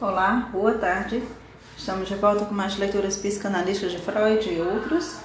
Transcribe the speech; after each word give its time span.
Olá, 0.00 0.48
boa 0.50 0.72
tarde. 0.72 1.22
Estamos 1.76 2.08
de 2.08 2.14
volta 2.14 2.46
com 2.46 2.54
mais 2.54 2.78
leituras 2.78 3.18
psicanalísticas 3.18 3.92
de 3.92 3.98
Freud 3.98 4.48
e 4.48 4.58
outros. 4.58 5.16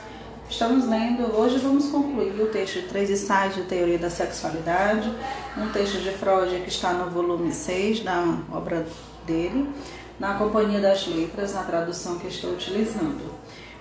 Estamos 0.50 0.86
lendo, 0.86 1.34
hoje 1.34 1.60
vamos 1.60 1.86
concluir 1.90 2.42
o 2.42 2.48
texto 2.48 2.82
de 2.82 2.88
Três 2.90 3.10
Ensaios 3.10 3.56
de 3.56 3.62
Teoria 3.62 3.98
da 3.98 4.10
Sexualidade, 4.10 5.10
um 5.58 5.70
texto 5.70 6.00
de 6.00 6.12
Freud 6.12 6.60
que 6.60 6.68
está 6.68 6.92
no 6.92 7.10
volume 7.10 7.54
6 7.54 8.02
da 8.02 8.22
obra 8.52 8.86
dele, 9.26 9.70
na 10.20 10.34
Companhia 10.34 10.82
das 10.82 11.08
Letras, 11.08 11.54
na 11.54 11.64
tradução 11.64 12.20
que 12.20 12.28
estou 12.28 12.52
utilizando. 12.52 13.34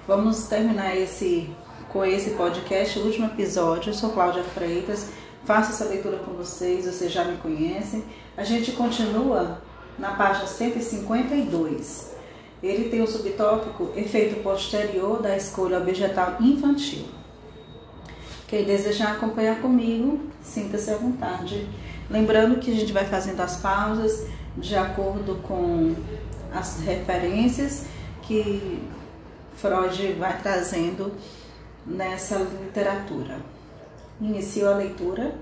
Vamos 0.06 0.46
terminar 0.46 0.96
esse 0.96 1.50
com 1.88 2.04
esse 2.04 2.30
podcast, 2.30 3.00
o 3.00 3.06
último 3.06 3.26
episódio. 3.26 3.90
Eu 3.90 3.95
sou 3.95 4.11
Cláudia 4.11 4.45
Freitas, 4.45 5.08
faço 5.45 5.72
essa 5.72 5.86
leitura 5.86 6.18
com 6.18 6.34
vocês, 6.34 6.86
vocês 6.86 7.11
já 7.11 7.24
me 7.24 7.36
conhecem. 7.38 8.04
A 8.36 8.45
gente 8.45 8.70
continua 8.70 9.58
na 9.98 10.12
página 10.12 10.46
152. 10.46 12.14
Ele 12.62 12.89
tem 12.89 13.03
o 13.03 13.07
subtópico 13.07 13.93
efeito 13.94 14.43
posterior 14.43 15.20
da 15.20 15.36
escolha 15.36 15.79
objetal 15.79 16.36
infantil. 16.40 17.04
Quem 18.46 18.64
desejar 18.64 19.12
acompanhar 19.12 19.61
comigo, 19.61 20.20
sinta-se 20.43 20.90
à 20.90 20.96
vontade. 20.96 21.68
Lembrando 22.11 22.58
que 22.61 22.70
a 22.70 22.75
gente 22.75 22.93
vai 22.93 23.04
fazendo 23.04 23.40
as 23.40 23.57
pausas 23.57 24.26
de 24.57 24.76
acordo 24.76 25.36
com 25.43 25.95
as 26.53 26.81
referências 26.81 27.86
que 28.22 28.82
Freud 29.56 30.12
vai 30.14 30.39
trazendo 30.40 31.12
nessa 31.86 32.39
literatura. 32.39 33.39
Inicio 34.20 34.69
a 34.69 34.77
leitura 34.77 35.34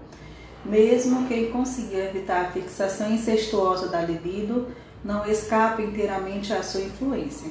mesmo 0.65 1.27
quem 1.27 1.51
conseguir 1.51 1.99
evitar 1.99 2.43
a 2.43 2.51
fixação 2.51 3.11
incestuosa 3.11 3.89
da 3.89 4.01
libido 4.01 4.69
não 5.05 5.27
escapa 5.27 5.83
inteiramente 5.83 6.53
à 6.53 6.63
sua 6.63 6.83
influência. 6.83 7.51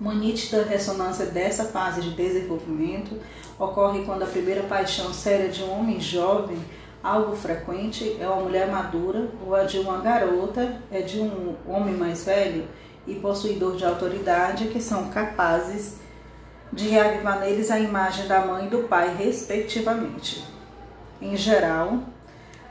Uma 0.00 0.12
nítida 0.12 0.64
ressonância 0.64 1.26
dessa 1.26 1.66
fase 1.66 2.02
de 2.02 2.10
desenvolvimento 2.10 3.16
ocorre 3.58 4.04
quando 4.04 4.24
a 4.24 4.26
primeira 4.26 4.64
paixão 4.64 5.12
séria 5.14 5.48
de 5.48 5.62
um 5.62 5.78
homem 5.78 6.00
jovem, 6.00 6.58
algo 7.00 7.36
frequente, 7.36 8.16
é 8.18 8.26
uma 8.26 8.42
mulher 8.42 8.66
madura, 8.68 9.28
ou 9.46 9.54
a 9.54 9.62
de 9.62 9.78
uma 9.78 9.98
garota, 9.98 10.80
é 10.90 11.00
de 11.00 11.20
um 11.20 11.54
homem 11.68 11.94
mais 11.94 12.24
velho 12.24 12.66
e 13.06 13.14
possuidor 13.14 13.76
de 13.76 13.84
autoridade, 13.84 14.66
que 14.66 14.80
são 14.80 15.10
capazes 15.10 15.98
de 16.72 16.88
reavivar 16.88 17.38
neles 17.38 17.70
a 17.70 17.78
imagem 17.78 18.26
da 18.26 18.44
mãe 18.44 18.66
e 18.66 18.70
do 18.70 18.88
pai, 18.88 19.14
respectivamente. 19.16 20.53
Em 21.20 21.36
geral, 21.36 22.00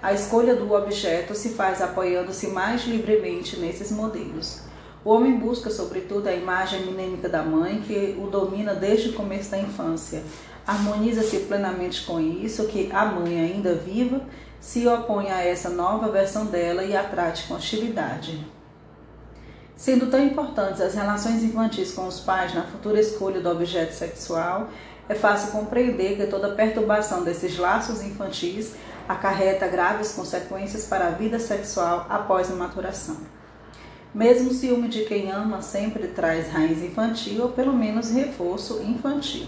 a 0.02 0.11
escolha 0.13 0.55
do 0.55 0.72
objeto 0.73 1.33
se 1.33 1.49
faz 1.49 1.81
apoiando-se 1.81 2.47
mais 2.47 2.83
livremente 2.85 3.58
nesses 3.58 3.91
modelos. 3.91 4.61
O 5.05 5.11
homem 5.11 5.38
busca, 5.38 5.69
sobretudo, 5.69 6.27
a 6.27 6.33
imagem 6.33 6.85
minêmica 6.85 7.27
da 7.27 7.44
mãe, 7.44 7.81
que 7.81 8.17
o 8.17 8.27
domina 8.27 8.73
desde 8.73 9.09
o 9.09 9.13
começo 9.13 9.52
da 9.52 9.58
infância. 9.58 10.23
Harmoniza-se 10.66 11.39
plenamente 11.39 12.05
com 12.05 12.19
isso, 12.19 12.67
que 12.67 12.89
a 12.91 13.05
mãe, 13.05 13.39
ainda 13.39 13.75
viva, 13.75 14.22
se 14.61 14.88
opõe 14.88 15.30
a 15.30 15.44
essa 15.44 15.69
nova 15.69 16.09
versão 16.09 16.45
dela 16.45 16.83
e 16.83 16.95
a 16.95 17.03
trate 17.03 17.47
com 17.47 17.53
hostilidade. 17.53 18.45
Sendo 19.75 20.07
tão 20.07 20.23
importantes 20.23 20.80
as 20.80 20.94
relações 20.94 21.44
infantis 21.44 21.91
com 21.91 22.07
os 22.07 22.22
pais 22.22 22.53
na 22.53 22.63
futura 22.63 23.00
escolha 23.00 23.41
do 23.41 23.50
objeto 23.50 23.94
sexual, 23.94 24.69
é 25.09 25.16
fácil 25.16 25.52
compreender 25.52 26.16
que 26.16 26.28
toda 26.28 26.56
perturbação 26.56 27.23
desses 27.23 27.58
laços 27.58 28.02
infantis 28.02 28.73
acarreta 29.08 29.68
graves 29.68 30.14
consequências 30.14 30.86
para 30.86 31.08
a 31.08 31.12
vida 31.12 31.40
sexual 31.40 32.06
após 32.09 32.50
a 32.50 32.56
maturação. 32.56 33.18
Mesmo 34.14 34.52
o 34.52 34.54
ciúme 34.54 34.88
de 34.88 35.06
quem 35.06 35.31
ama 35.31 35.62
sempre 35.62 36.08
traz 36.09 36.50
raiz 36.50 36.81
infantil 36.81 37.44
ou 37.44 37.50
pelo 37.50 37.74
menos 37.74 38.12
reforço 38.12 38.81
infantil. 38.84 39.48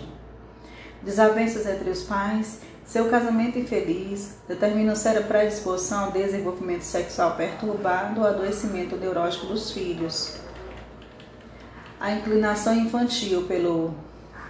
Desavenças 1.01 1.67
entre 1.67 1.89
os 1.89 2.03
pais, 2.03 2.61
seu 2.83 3.09
casamento 3.09 3.59
infeliz 3.59 4.37
determinam 4.47 4.95
séria 4.95 5.21
predisposição 5.21 6.05
ao 6.05 6.11
desenvolvimento 6.11 6.81
sexual 6.81 7.35
perturbado 7.35 8.21
ou 8.21 8.27
adoecimento 8.27 8.95
neurótico 8.95 9.45
dos 9.45 9.71
filhos. 9.71 10.37
A 11.99 12.11
inclinação 12.11 12.75
infantil 12.75 13.43
pelo, 13.43 13.93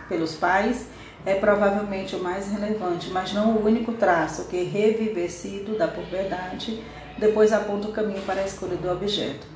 pelos 0.10 0.36
pais 0.36 0.88
é 1.26 1.34
provavelmente 1.36 2.16
o 2.16 2.24
mais 2.24 2.52
relevante, 2.52 3.10
mas 3.10 3.34
não 3.34 3.56
o 3.56 3.66
único 3.66 3.94
traço 3.94 4.46
que, 4.46 4.64
revivecido 4.64 5.76
da 5.76 5.88
puberdade, 5.88 6.84
depois 7.18 7.52
aponta 7.52 7.88
o 7.88 7.92
caminho 7.92 8.22
para 8.22 8.42
a 8.42 8.46
escolha 8.46 8.78
do 8.78 8.92
objeto. 8.92 9.48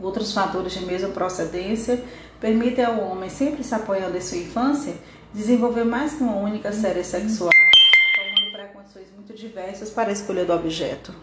Outros 0.00 0.32
fatores 0.32 0.72
de 0.72 0.84
mesma 0.84 1.10
procedência 1.10 2.02
permitem 2.40 2.84
ao 2.84 2.98
homem, 3.00 3.30
sempre 3.30 3.62
se 3.62 3.74
apoiando 3.74 4.16
em 4.16 4.20
sua 4.20 4.38
infância, 4.38 4.94
desenvolver 5.32 5.84
mais 5.84 6.14
que 6.14 6.22
uma 6.22 6.36
única 6.36 6.72
série 6.72 7.04
sexual, 7.04 7.50
tomando 8.16 8.50
precondições 8.50 9.06
muito 9.14 9.32
diversas 9.34 9.90
para 9.90 10.08
a 10.08 10.12
escolha 10.12 10.44
do 10.44 10.52
objeto. 10.52 11.14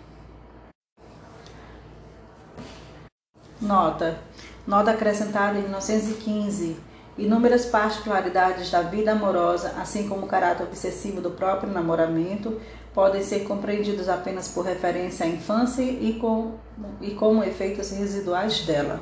Nota. 3.60 4.20
Nota 4.66 4.92
acrescentada 4.92 5.58
em 5.58 5.64
1915 5.64 6.78
Inúmeras 7.18 7.66
particularidades 7.66 8.70
da 8.70 8.84
vida 8.84 9.12
amorosa, 9.12 9.74
assim 9.80 10.08
como 10.08 10.26
o 10.26 10.30
caráter 10.30 10.64
obsessivo 10.64 11.20
do 11.20 11.32
próprio 11.32 11.72
namoramento, 11.72 12.62
podem 12.94 13.24
ser 13.24 13.40
compreendidos 13.40 14.08
apenas 14.08 14.48
por 14.48 14.64
referência 14.66 15.26
à 15.26 15.30
infância 15.30 15.82
e, 15.82 16.20
com, 16.22 16.54
e 17.02 17.12
como 17.12 17.44
efeitos 17.44 17.90
residuais 17.90 18.62
dela. 18.62 19.00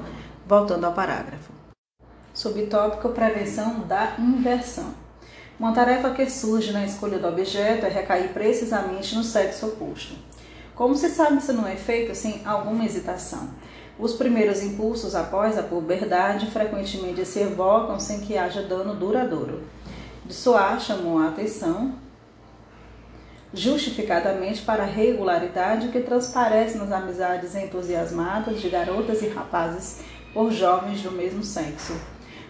Voltando 0.48 0.86
ao 0.86 0.94
parágrafo. 0.94 1.52
Subtópico 2.34 3.10
Prevenção 3.10 3.82
da 3.82 4.16
Inversão. 4.18 4.94
Uma 5.60 5.74
tarefa 5.74 6.12
que 6.12 6.30
surge 6.30 6.72
na 6.72 6.86
escolha 6.86 7.18
do 7.18 7.28
objeto 7.28 7.86
é 7.86 7.90
recair 7.90 8.34
precisamente 8.34 9.16
no 9.16 9.24
sexo 9.24 9.68
oposto. 9.68 10.16
Como 10.74 10.96
se 10.96 11.10
sabe 11.10 11.42
se 11.42 11.54
não 11.54 11.66
é 11.66 11.78
feito 11.78 12.14
sem 12.14 12.42
alguma 12.46 12.86
hesitação? 12.86 13.50
Os 13.98 14.14
primeiros 14.14 14.62
impulsos 14.62 15.16
após 15.16 15.58
a 15.58 15.64
puberdade 15.64 16.48
frequentemente 16.48 17.26
se 17.26 17.40
evocam 17.40 17.98
sem 17.98 18.20
que 18.20 18.38
haja 18.38 18.62
dano 18.62 18.94
duradouro. 18.94 19.64
Dissoar 20.26 20.80
chamou 20.82 21.18
a 21.18 21.30
atenção 21.30 21.94
justificadamente 23.54 24.62
para 24.64 24.84
a 24.84 24.86
regularidade 24.86 25.88
que 25.88 26.02
transparece 26.02 26.78
nas 26.78 26.92
amizades 26.92 27.56
entusiasmadas 27.56 28.60
de 28.60 28.68
garotas 28.70 29.22
e 29.22 29.30
rapazes 29.30 30.02
por 30.34 30.52
jovens 30.52 31.02
do 31.02 31.12
mesmo 31.12 31.42
sexo. 31.42 31.94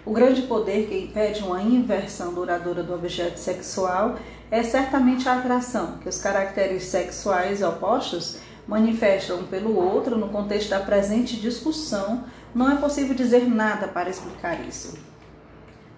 O 0.04 0.12
grande 0.12 0.44
poder 0.44 0.88
que 0.88 0.98
impede 0.98 1.44
uma 1.44 1.62
inversão 1.62 2.34
duradoura 2.34 2.82
do 2.82 2.94
objeto 2.94 3.38
sexual 3.38 4.16
é 4.50 4.64
certamente 4.64 5.30
a 5.30 5.38
atração 5.38 6.00
que 6.00 6.10
os 6.10 6.18
caracteres 6.18 6.84
sexuais 6.86 7.62
opostos 7.62 8.38
manifestam 8.68 9.40
um 9.40 9.48
pelo 9.48 9.76
outro 9.76 10.18
no 10.18 10.30
contexto 10.30 10.70
da 10.70 10.80
presente 10.80 11.38
discussão, 11.38 12.24
não 12.54 12.72
é 12.72 12.76
possível 12.76 13.14
dizer 13.14 13.48
nada 13.48 13.88
para 13.88 14.10
explicar 14.10 14.66
isso. 14.66 14.98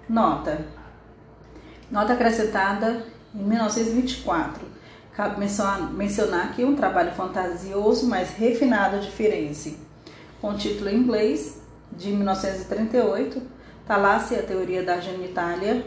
Nota. 0.10 0.66
Nota 1.90 2.14
acrescentada 2.14 3.06
em 3.34 3.44
1924. 3.44 4.66
Cabe 5.14 5.40
mencionar 5.94 6.48
aqui 6.48 6.64
um 6.64 6.76
trabalho 6.76 7.12
fantasioso, 7.14 8.08
mas 8.08 8.32
refinado 8.32 9.00
de 9.00 9.10
Firenze, 9.10 9.78
com 10.40 10.56
título 10.56 10.90
em 10.90 10.98
inglês, 10.98 11.62
de 11.92 12.12
1938, 12.12 13.42
Talassi 13.88 14.36
a 14.36 14.44
Teoria 14.44 14.84
da 14.84 15.00
Genitália, 15.00 15.86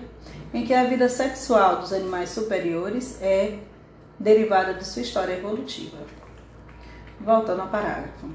em 0.52 0.64
que 0.64 0.74
a 0.74 0.84
vida 0.84 1.08
sexual 1.08 1.76
dos 1.76 1.92
animais 1.92 2.30
superiores 2.30 3.20
é 3.22 3.58
derivada 4.18 4.74
de 4.74 4.84
sua 4.84 5.02
história 5.02 5.34
evolutiva. 5.34 5.98
Voltando 7.20 7.60
ao 7.60 7.68
parágrafo. 7.68 8.28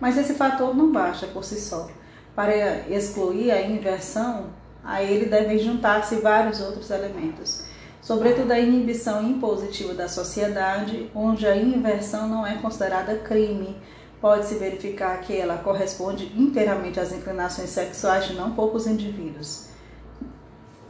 Mas 0.00 0.16
esse 0.16 0.34
fator 0.34 0.74
não 0.74 0.90
basta 0.90 1.26
por 1.26 1.44
si 1.44 1.60
só. 1.60 1.88
Para 2.34 2.88
excluir 2.88 3.50
a 3.50 3.60
inversão, 3.62 4.46
a 4.82 5.02
ele 5.02 5.26
devem 5.26 5.58
juntar-se 5.58 6.16
vários 6.16 6.60
outros 6.60 6.90
elementos, 6.90 7.64
sobretudo 8.00 8.50
a 8.50 8.58
inibição 8.58 9.22
impositiva 9.22 9.94
da 9.94 10.08
sociedade, 10.08 11.10
onde 11.14 11.46
a 11.46 11.56
inversão 11.56 12.28
não 12.28 12.46
é 12.46 12.56
considerada 12.56 13.16
crime. 13.18 13.76
Pode-se 14.20 14.54
verificar 14.54 15.20
que 15.20 15.36
ela 15.36 15.58
corresponde 15.58 16.32
inteiramente 16.36 16.98
às 16.98 17.12
inclinações 17.12 17.70
sexuais 17.70 18.26
de 18.26 18.34
não 18.34 18.52
poucos 18.52 18.86
indivíduos. 18.86 19.71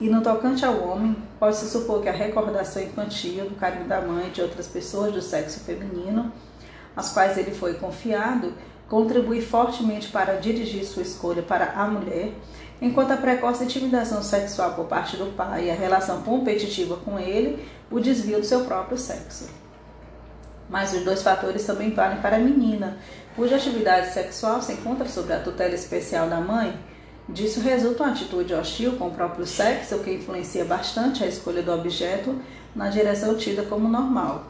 E 0.02 0.08
no 0.08 0.20
tocante 0.20 0.64
ao 0.64 0.82
homem, 0.82 1.16
pode-se 1.38 1.70
supor 1.70 2.02
que 2.02 2.08
a 2.08 2.12
recordação 2.12 2.82
infantil 2.82 3.44
do 3.44 3.54
carinho 3.54 3.87
da 3.87 4.00
mãe 4.00 4.26
e 4.26 4.31
de 4.31 4.43
outras 4.43 4.66
pessoas 4.66 5.12
do 5.12 5.22
sexo 5.22 5.60
feminino, 5.60 6.32
às 6.96 7.12
quais 7.12 7.38
ele 7.38 7.52
foi 7.52 7.75
confiado, 7.75 8.52
contribui 8.88 9.40
fortemente 9.40 10.08
para 10.08 10.40
dirigir 10.40 10.84
sua 10.84 11.04
escolha 11.04 11.40
para 11.40 11.75
a 11.76 11.87
mulher, 11.87 12.32
enquanto 12.81 13.12
a 13.12 13.16
precoce 13.16 13.62
intimidação 13.62 14.25
sexual 14.25 14.75
por 14.75 14.87
parte 14.87 15.16
do 15.16 15.37
pai 15.37 15.66
e 15.66 15.70
a 15.70 15.75
relação 15.75 16.22
competitiva 16.22 16.96
com 16.96 17.16
ele 17.16 17.64
o 17.88 18.00
desvio 18.00 18.40
do 18.40 18.44
seu 18.44 18.64
próprio 18.64 18.98
sexo. 18.98 19.48
Mas 20.69 20.93
os 20.93 21.05
dois 21.05 21.22
fatores 21.22 21.64
também 21.64 21.93
valem 21.93 22.20
para 22.20 22.38
a 22.38 22.40
menina, 22.40 22.98
cuja 23.37 23.55
atividade 23.55 24.12
sexual 24.12 24.60
se 24.62 24.72
encontra 24.72 25.08
sob 25.08 25.32
a 25.32 25.38
tutela 25.38 25.76
especial 25.76 26.28
da 26.28 26.40
mãe. 26.40 26.76
Disso 27.28 27.60
resulta 27.60 28.02
uma 28.02 28.12
atitude 28.12 28.52
hostil 28.52 28.96
com 28.96 29.08
o 29.08 29.14
próprio 29.14 29.46
sexo, 29.46 30.00
que 30.00 30.12
influencia 30.12 30.64
bastante 30.64 31.22
a 31.22 31.26
escolha 31.26 31.62
do 31.62 31.72
objeto 31.72 32.34
na 32.74 32.88
direção 32.88 33.36
tida 33.36 33.62
como 33.62 33.88
normal. 33.88 34.44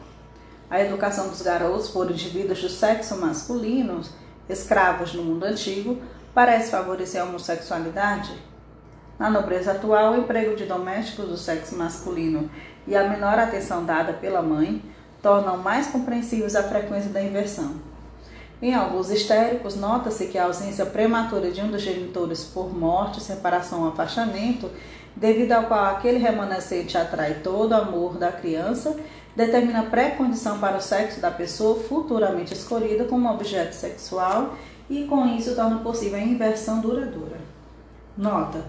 A 0.69 0.81
educação 0.81 1.27
dos 1.29 1.41
garotos 1.43 1.89
por 1.89 2.09
indivíduos 2.09 2.61
do 2.61 2.69
sexo 2.69 3.15
masculino, 3.17 4.01
escravos 4.49 5.13
no 5.13 5.23
mundo 5.23 5.43
antigo, 5.43 6.01
parece 6.33 6.71
favorecer 6.71 7.21
a 7.21 7.25
homossexualidade? 7.25 8.33
Na 9.19 9.29
nobreza 9.29 9.73
atual, 9.73 10.13
o 10.13 10.17
emprego 10.17 10.55
de 10.55 10.65
domésticos 10.65 11.29
do 11.29 11.37
sexo 11.37 11.75
masculino 11.75 12.49
e 12.87 12.95
a 12.95 13.07
menor 13.07 13.37
atenção 13.37 13.85
dada 13.85 14.13
pela 14.13 14.41
mãe 14.41 14.81
tornam 15.21 15.57
mais 15.57 15.87
compreensíveis 15.87 16.55
a 16.55 16.63
frequência 16.63 17.11
da 17.11 17.21
inversão. 17.21 17.92
Em 18.63 18.73
alguns 18.73 19.11
histéricos, 19.11 19.75
nota-se 19.75 20.27
que 20.27 20.37
a 20.37 20.45
ausência 20.45 20.85
prematura 20.85 21.51
de 21.51 21.59
um 21.59 21.69
dos 21.69 21.81
genitores 21.81 22.45
por 22.45 22.73
morte, 22.73 23.19
separação 23.19 23.81
ou 23.81 23.89
afastamento, 23.89 24.71
devido 25.13 25.51
ao 25.51 25.65
qual 25.65 25.83
aquele 25.83 26.17
remanescente 26.17 26.97
atrai 26.97 27.41
todo 27.43 27.73
o 27.73 27.75
amor 27.75 28.17
da 28.17 28.31
criança, 28.31 28.95
determina 29.35 29.83
pré-condição 29.83 30.59
para 30.59 30.77
o 30.77 30.81
sexo 30.81 31.19
da 31.19 31.29
pessoa 31.29 31.77
futuramente 31.77 32.53
escolhida 32.53 33.03
como 33.03 33.29
objeto 33.29 33.73
sexual 33.73 34.55
e 34.89 35.03
com 35.07 35.27
isso 35.27 35.55
torna 35.55 35.79
possível 35.79 36.17
a 36.17 36.23
inversão 36.23 36.79
duradoura. 36.79 37.41
Nota: 38.17 38.63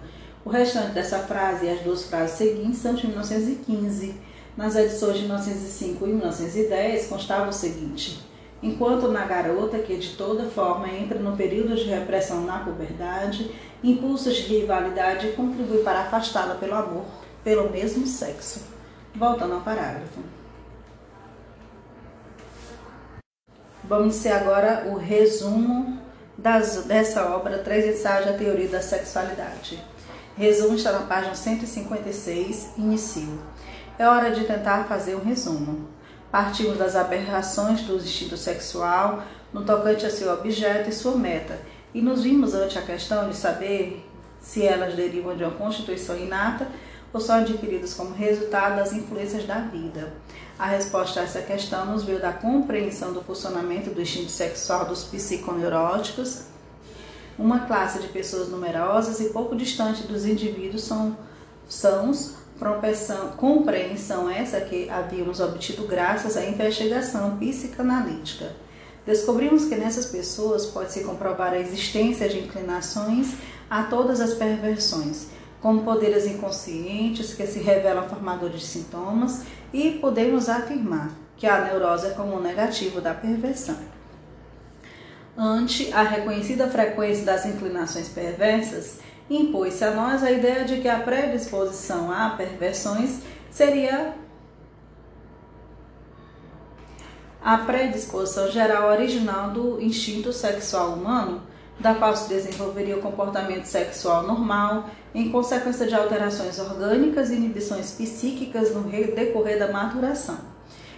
o 0.44 0.50
restante 0.50 0.90
dessa 0.90 1.20
frase 1.20 1.67
e 1.67 1.70
as 1.70 1.82
duas 1.82 2.02
frases 2.02 2.37
seguintes 2.37 2.81
são 2.81 2.97
de 2.97 3.06
1915. 3.06 4.20
Nas 4.56 4.75
edições 4.75 5.19
de 5.19 5.23
1905 5.23 6.05
e 6.05 6.08
1910 6.08 7.06
constava 7.06 7.49
o 7.49 7.52
seguinte: 7.52 8.33
enquanto 8.62 9.08
na 9.08 9.24
garota 9.24 9.78
que 9.78 9.96
de 9.96 10.16
toda 10.16 10.44
forma 10.44 10.88
entra 10.88 11.18
no 11.18 11.36
período 11.36 11.74
de 11.74 11.84
repressão 11.84 12.42
na 12.42 12.60
puberdade, 12.60 13.50
impulsos 13.82 14.36
de 14.36 14.42
rivalidade 14.42 15.32
contribuem 15.32 15.84
para 15.84 16.00
afastá-la 16.00 16.54
pelo 16.54 16.74
amor 16.74 17.04
pelo 17.44 17.70
mesmo 17.70 18.06
sexo. 18.06 18.62
Voltando 19.14 19.54
ao 19.54 19.60
parágrafo. 19.60 20.20
Vamos 23.84 24.14
ser 24.14 24.32
agora 24.32 24.88
o 24.88 24.96
resumo 24.96 26.00
das, 26.38 26.84
dessa 26.84 27.36
obra, 27.36 27.58
Três 27.58 27.84
Ensaios 27.86 28.26
da 28.26 28.32
Teoria 28.32 28.68
da 28.68 28.80
Sexualidade. 28.80 29.78
Resumo 30.36 30.74
está 30.74 30.90
na 30.90 31.06
página 31.06 31.34
156, 31.34 32.72
inicio. 32.78 33.38
É 33.98 34.08
hora 34.08 34.30
de 34.32 34.44
tentar 34.44 34.84
fazer 34.84 35.14
um 35.14 35.22
resumo. 35.22 35.86
Partimos 36.34 36.76
das 36.76 36.96
aberrações 36.96 37.82
do 37.82 37.94
instinto 37.94 38.36
sexual 38.36 39.22
no 39.52 39.64
tocante 39.64 40.04
a 40.04 40.10
seu 40.10 40.32
objeto 40.32 40.90
e 40.90 40.92
sua 40.92 41.14
meta, 41.14 41.60
e 41.94 42.02
nos 42.02 42.25
vimos 42.25 42.54
ante 42.54 42.76
a 42.76 42.82
questão 42.82 43.31
de 43.31 43.36
saber 43.36 44.04
se 44.40 44.66
elas 44.66 44.96
derivam 44.96 45.36
de 45.36 45.44
uma 45.44 45.52
constituição 45.52 46.19
inata 46.19 46.66
ou 47.12 47.20
são 47.20 47.36
adquiridas 47.36 47.94
como 47.94 48.16
resultado 48.16 48.75
das 48.75 48.92
influências 48.92 49.44
da 49.44 49.60
vida. 49.60 50.12
A 50.58 50.66
resposta 50.66 51.20
a 51.20 51.22
essa 51.22 51.40
questão 51.40 51.86
nos 51.86 52.02
veio 52.02 52.20
da 52.20 52.32
compreensão 52.32 53.12
do 53.12 53.22
funcionamento 53.22 53.90
do 53.90 54.02
instinto 54.02 54.32
sexual 54.32 54.87
dos 54.87 55.04
psiconeuróticos. 55.04 56.46
Uma 57.38 57.60
classe 57.60 58.00
de 58.00 58.08
pessoas 58.08 58.48
numerosas 58.48 59.20
e 59.20 59.26
pouco 59.26 59.54
distante 59.54 60.02
dos 60.02 60.26
indivíduos 60.26 60.82
são 60.82 61.16
sãos, 61.69 62.34
compreensão 63.36 64.30
essa 64.30 64.60
que 64.60 64.88
havíamos 64.88 65.40
obtido 65.40 65.86
graças 65.86 66.36
à 66.36 66.44
investigação 66.44 67.36
psicanalítica. 67.36 68.52
Descobrimos 69.06 69.66
que 69.66 69.76
nessas 69.76 70.06
pessoas 70.06 70.64
pode-se 70.66 71.04
comprovar 71.04 71.52
a 71.52 71.58
existência 71.58 72.28
de 72.28 72.38
inclinações 72.38 73.34
a 73.68 73.82
todas 73.82 74.20
as 74.20 74.34
perversões, 74.34 75.28
como 75.60 75.82
poderes 75.82 76.26
inconscientes 76.26 77.34
que 77.34 77.46
se 77.46 77.58
revelam 77.58 78.08
formadores 78.08 78.60
de 78.60 78.66
sintomas, 78.66 79.42
e 79.72 79.98
podemos 80.00 80.48
afirmar 80.48 81.10
que 81.36 81.46
a 81.46 81.64
neurose 81.64 82.06
é 82.06 82.10
como 82.10 82.40
negativo 82.40 83.00
da 83.00 83.12
perversão. 83.12 83.76
Ante 85.36 85.92
a 85.92 86.02
reconhecida 86.02 86.68
frequência 86.68 87.24
das 87.24 87.44
inclinações 87.44 88.08
perversas, 88.08 88.98
impôs-se 89.29 89.85
a 89.85 89.93
nós 89.93 90.23
a 90.23 90.31
ideia 90.31 90.65
de 90.65 90.81
que 90.81 90.88
a 90.88 91.00
predisposição 91.00 92.12
a 92.12 92.31
perversões 92.31 93.21
seria 93.50 94.15
a 97.43 97.59
predisposição 97.59 98.50
geral 98.50 98.91
original 98.91 99.50
do 99.50 99.81
instinto 99.81 100.32
sexual 100.32 100.94
humano 100.94 101.43
da 101.79 101.94
qual 101.94 102.17
se 102.17 102.29
desenvolveria 102.29 102.97
o 102.97 103.03
comportamento 103.03 103.65
sexual 103.65 104.23
normal, 104.23 104.91
em 105.15 105.31
consequência 105.31 105.87
de 105.87 105.94
alterações 105.94 106.59
orgânicas 106.59 107.31
e 107.31 107.35
inibições 107.35 107.91
psíquicas 107.91 108.75
no 108.75 108.82
decorrer 108.82 109.59
da 109.59 109.73
maturação. 109.73 110.53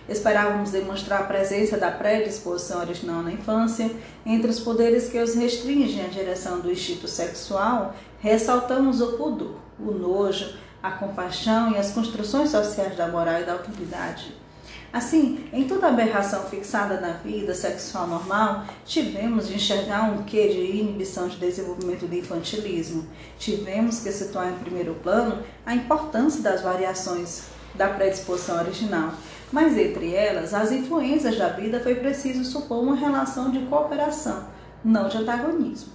Esperávamos 0.09 0.71
demonstrar 0.71 1.23
a 1.23 1.25
presença 1.25 1.77
da 1.77 1.91
predisposição 1.91 2.81
original 2.81 3.23
na 3.23 3.33
infância. 3.33 3.91
Entre 4.25 4.49
os 4.49 4.61
poderes 4.61 5.09
que 5.09 5.19
os 5.19 5.35
restringem 5.35 6.05
à 6.05 6.09
direção 6.09 6.61
do 6.61 6.71
instinto 6.71 7.09
sexual, 7.09 7.95
ressaltamos 8.21 9.01
o 9.01 9.13
pudor, 9.13 9.57
o 9.79 9.91
nojo, 9.91 10.57
a 10.81 10.93
compaixão 10.93 11.73
e 11.73 11.77
as 11.77 11.91
construções 11.91 12.51
sociais 12.51 12.97
da 12.97 13.09
moral 13.09 13.41
e 13.41 13.45
da 13.45 13.55
autoridade. 13.55 14.33
Assim, 14.93 15.45
em 15.53 15.65
toda 15.65 15.89
aberração 15.89 16.45
fixada 16.45 17.01
na 17.01 17.15
vida 17.15 17.53
sexual 17.53 18.07
normal, 18.07 18.65
tivemos 18.85 19.49
de 19.49 19.55
enxergar 19.55 20.05
um 20.05 20.23
quê 20.23 20.49
de 20.49 20.61
inibição 20.61 21.29
de 21.29 21.37
desenvolvimento 21.37 22.07
do 22.07 22.15
infantilismo. 22.15 23.07
Tivemos 23.39 24.01
que 24.01 24.13
situar 24.13 24.49
em 24.49 24.59
primeiro 24.59 24.95
plano 24.95 25.43
a 25.67 25.75
importância 25.75 26.41
das 26.41 26.63
variações 26.63 27.43
da 27.75 27.89
predisposição 27.89 28.59
original. 28.59 29.13
Mas 29.57 29.75
entre 29.79 30.15
elas, 30.15 30.53
as 30.53 30.71
influências 30.71 31.39
da 31.39 31.49
vida 31.49 31.81
foi 31.81 31.95
preciso 31.95 32.45
supor 32.45 32.83
uma 32.83 32.95
relação 32.95 33.51
de 33.51 33.61
cooperação, 33.61 34.45
não 34.85 35.09
de 35.09 35.17
antagonismo. 35.17 35.95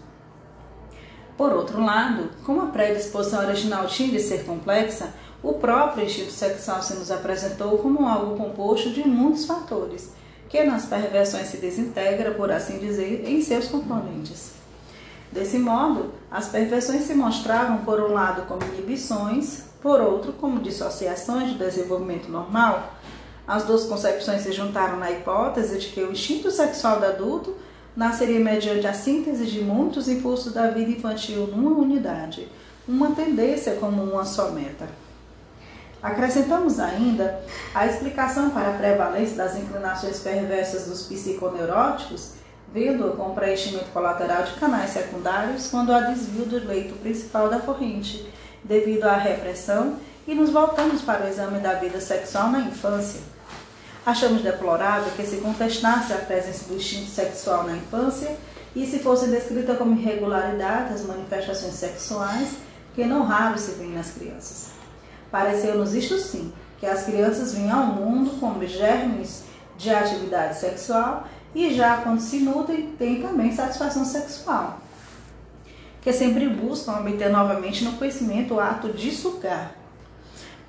Por 1.38 1.54
outro 1.54 1.80
lado, 1.80 2.32
como 2.44 2.64
a 2.64 2.72
predisposição 2.72 3.46
original 3.46 3.86
tinha 3.86 4.10
de 4.10 4.20
ser 4.20 4.46
complexa, 4.46 5.14
o 5.44 5.54
próprio 5.54 6.06
instinto 6.06 6.32
sexual 6.32 6.82
se 6.82 6.96
nos 6.96 7.12
apresentou 7.12 7.78
como 7.78 8.10
algo 8.10 8.36
composto 8.36 8.90
de 8.90 9.08
muitos 9.08 9.46
fatores, 9.46 10.12
que 10.50 10.64
nas 10.64 10.88
perversões 10.88 11.50
se 11.50 11.58
desintegra, 11.58 12.32
por 12.32 12.52
assim 12.52 12.80
dizer, 12.80 13.30
em 13.30 13.44
seus 13.44 13.68
componentes. 13.68 14.54
Desse 15.32 15.60
modo, 15.60 16.12
as 16.32 16.48
perversões 16.48 17.04
se 17.04 17.14
mostravam, 17.14 17.86
por 17.86 18.00
um 18.00 18.12
lado, 18.12 18.48
como 18.48 18.64
inibições, 18.74 19.66
por 19.84 20.02
outro, 20.02 20.34
como 20.34 20.60
dissociações 20.60 21.52
do 21.52 21.60
desenvolvimento 21.60 22.28
normal. 22.28 22.96
As 23.48 23.64
duas 23.64 23.86
concepções 23.86 24.42
se 24.42 24.52
juntaram 24.52 24.98
na 24.98 25.12
hipótese 25.12 25.80
de 25.80 25.88
que 25.88 26.02
o 26.02 26.12
instinto 26.12 26.52
sexual 26.52 27.00
do 27.00 27.06
adulto 27.06 27.56
nasceria 27.96 28.40
mediante 28.40 28.88
a 28.88 28.94
síntese 28.94 29.46
de 29.46 29.62
muitos 29.62 30.08
impulsos 30.08 30.54
da 30.54 30.68
vida 30.68 30.92
infantil 30.92 31.48
numa 31.48 31.72
unidade, 31.72 32.48
uma 32.88 33.12
tendência 33.12 33.76
como 33.76 34.04
uma 34.04 34.24
só 34.24 34.52
meta. 34.52 34.88
Acrescentamos 36.02 36.80
ainda 36.80 37.44
a 37.76 37.86
explicação 37.86 38.50
para 38.50 38.70
a 38.70 38.78
prevalência 38.78 39.36
das 39.36 39.56
inclinações 39.56 40.20
perversas 40.20 40.88
dos 40.88 41.04
psiconeuróticos, 41.04 42.34
vendo-a 42.74 43.16
com 43.16 43.36
preenchimento 43.36 43.86
colateral 43.92 44.44
de 44.44 44.54
canais 44.54 44.92
secundários 44.92 45.68
quando 45.68 45.92
há 45.92 46.02
desvio 46.02 46.46
do 46.46 46.68
leito 46.68 46.96
principal 46.96 47.50
da 47.50 47.60
corrente, 47.60 48.26
devido 48.64 49.04
à 49.04 49.16
repressão, 49.16 49.98
e 50.32 50.34
nos 50.34 50.50
voltamos 50.50 51.02
para 51.02 51.26
o 51.26 51.28
exame 51.28 51.60
da 51.60 51.74
vida 51.74 52.00
sexual 52.00 52.50
na 52.52 52.62
infância. 52.62 53.20
Achamos 54.06 54.42
deplorável 54.42 55.12
que 55.12 55.26
se 55.26 55.42
contestasse 55.42 56.14
a 56.14 56.20
presença 56.20 56.70
do 56.70 56.76
instinto 56.76 57.10
sexual 57.10 57.66
na 57.66 57.76
infância 57.76 58.38
e 58.74 58.86
se 58.86 59.00
fosse 59.00 59.28
descrita 59.28 59.76
como 59.76 59.94
irregularidade 59.94 60.94
as 60.94 61.02
manifestações 61.06 61.74
sexuais 61.74 62.56
que 62.96 63.04
não 63.04 63.24
raro 63.24 63.60
se 63.60 63.72
vêem 63.72 63.92
nas 63.92 64.12
crianças. 64.12 64.70
Pareceu-nos 65.30 65.94
isto 65.94 66.18
sim, 66.18 66.54
que 66.80 66.86
as 66.86 67.04
crianças 67.04 67.54
vinham 67.54 67.78
ao 67.78 67.88
mundo 67.88 68.40
como 68.40 68.66
germes 68.66 69.44
de 69.78 69.90
atividade 69.90 70.58
sexual 70.58 71.28
e 71.54 71.74
já 71.74 71.98
quando 71.98 72.22
se 72.22 72.40
nutrem, 72.40 72.94
têm 72.98 73.22
também 73.22 73.54
satisfação 73.54 74.06
sexual, 74.06 74.80
que 76.02 76.14
sempre 76.14 76.48
buscam 76.48 77.02
obter 77.02 77.30
novamente 77.30 77.84
no 77.84 77.98
conhecimento 77.98 78.54
o 78.54 78.60
ato 78.62 78.94
de 78.94 79.12
sugar. 79.12 79.81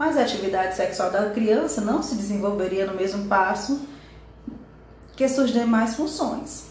Mas 0.02 0.16
a 0.16 0.22
atividade 0.22 0.74
sexual 0.74 1.12
da 1.12 1.30
criança 1.30 1.80
não 1.80 2.02
se 2.02 2.16
desenvolveria 2.16 2.86
no 2.86 2.94
mesmo 2.94 3.28
passo 3.28 3.82
que 5.14 5.28
suas 5.28 5.50
demais 5.50 5.94
funções. 5.94 6.64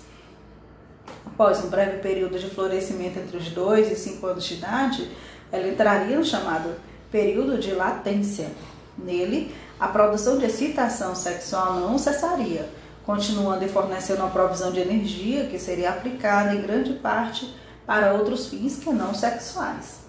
Após 1.25 1.63
um 1.63 1.69
breve 1.69 2.00
período 2.00 2.38
de 2.38 2.50
florescimento 2.50 3.19
entre 3.19 3.38
os 3.38 3.47
2 3.47 3.89
e 3.89 3.95
5 3.95 4.27
anos 4.27 4.43
de 4.43 4.55
idade, 4.55 5.09
ela 5.50 5.65
entraria 5.65 6.17
no 6.17 6.25
chamado 6.25 6.75
período 7.09 7.57
de 7.57 7.71
latência. 7.71 8.51
Nele, 8.97 9.55
a 9.79 9.88
produção 9.88 10.38
de 10.38 10.43
excitação 10.43 11.15
sexual 11.15 11.75
não 11.75 11.97
cessaria, 11.97 12.67
continuando 13.05 13.63
e 13.63 13.69
fornecendo 13.69 14.23
uma 14.23 14.29
provisão 14.29 14.73
de 14.73 14.81
energia 14.81 15.45
que 15.45 15.57
seria 15.57 15.91
aplicada 15.91 16.53
em 16.53 16.61
grande 16.61 16.95
parte 16.95 17.55
para 17.85 18.13
outros 18.13 18.47
fins 18.47 18.75
que 18.75 18.91
não 18.91 19.13
sexuais. 19.13 20.00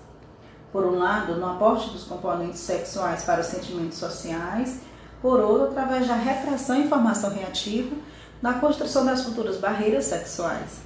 Por 0.73 0.87
um 0.87 0.99
lado, 0.99 1.37
no 1.37 1.47
aporte 1.47 1.91
dos 1.91 2.05
componentes 2.05 2.61
sexuais 2.61 3.23
para 3.25 3.43
os 3.43 3.47
sentimentos 3.47 3.99
sociais, 3.99 4.81
por 5.21 5.39
outro, 5.39 5.69
através 5.69 6.09
da 6.09 6.15
repressão 6.15 6.81
e 6.81 6.89
formação 6.89 7.31
reativa 7.31 7.95
na 8.41 8.55
construção 8.55 9.05
das 9.05 9.23
futuras 9.23 9.59
barreiras 9.59 10.07
sexuais. 10.07 10.81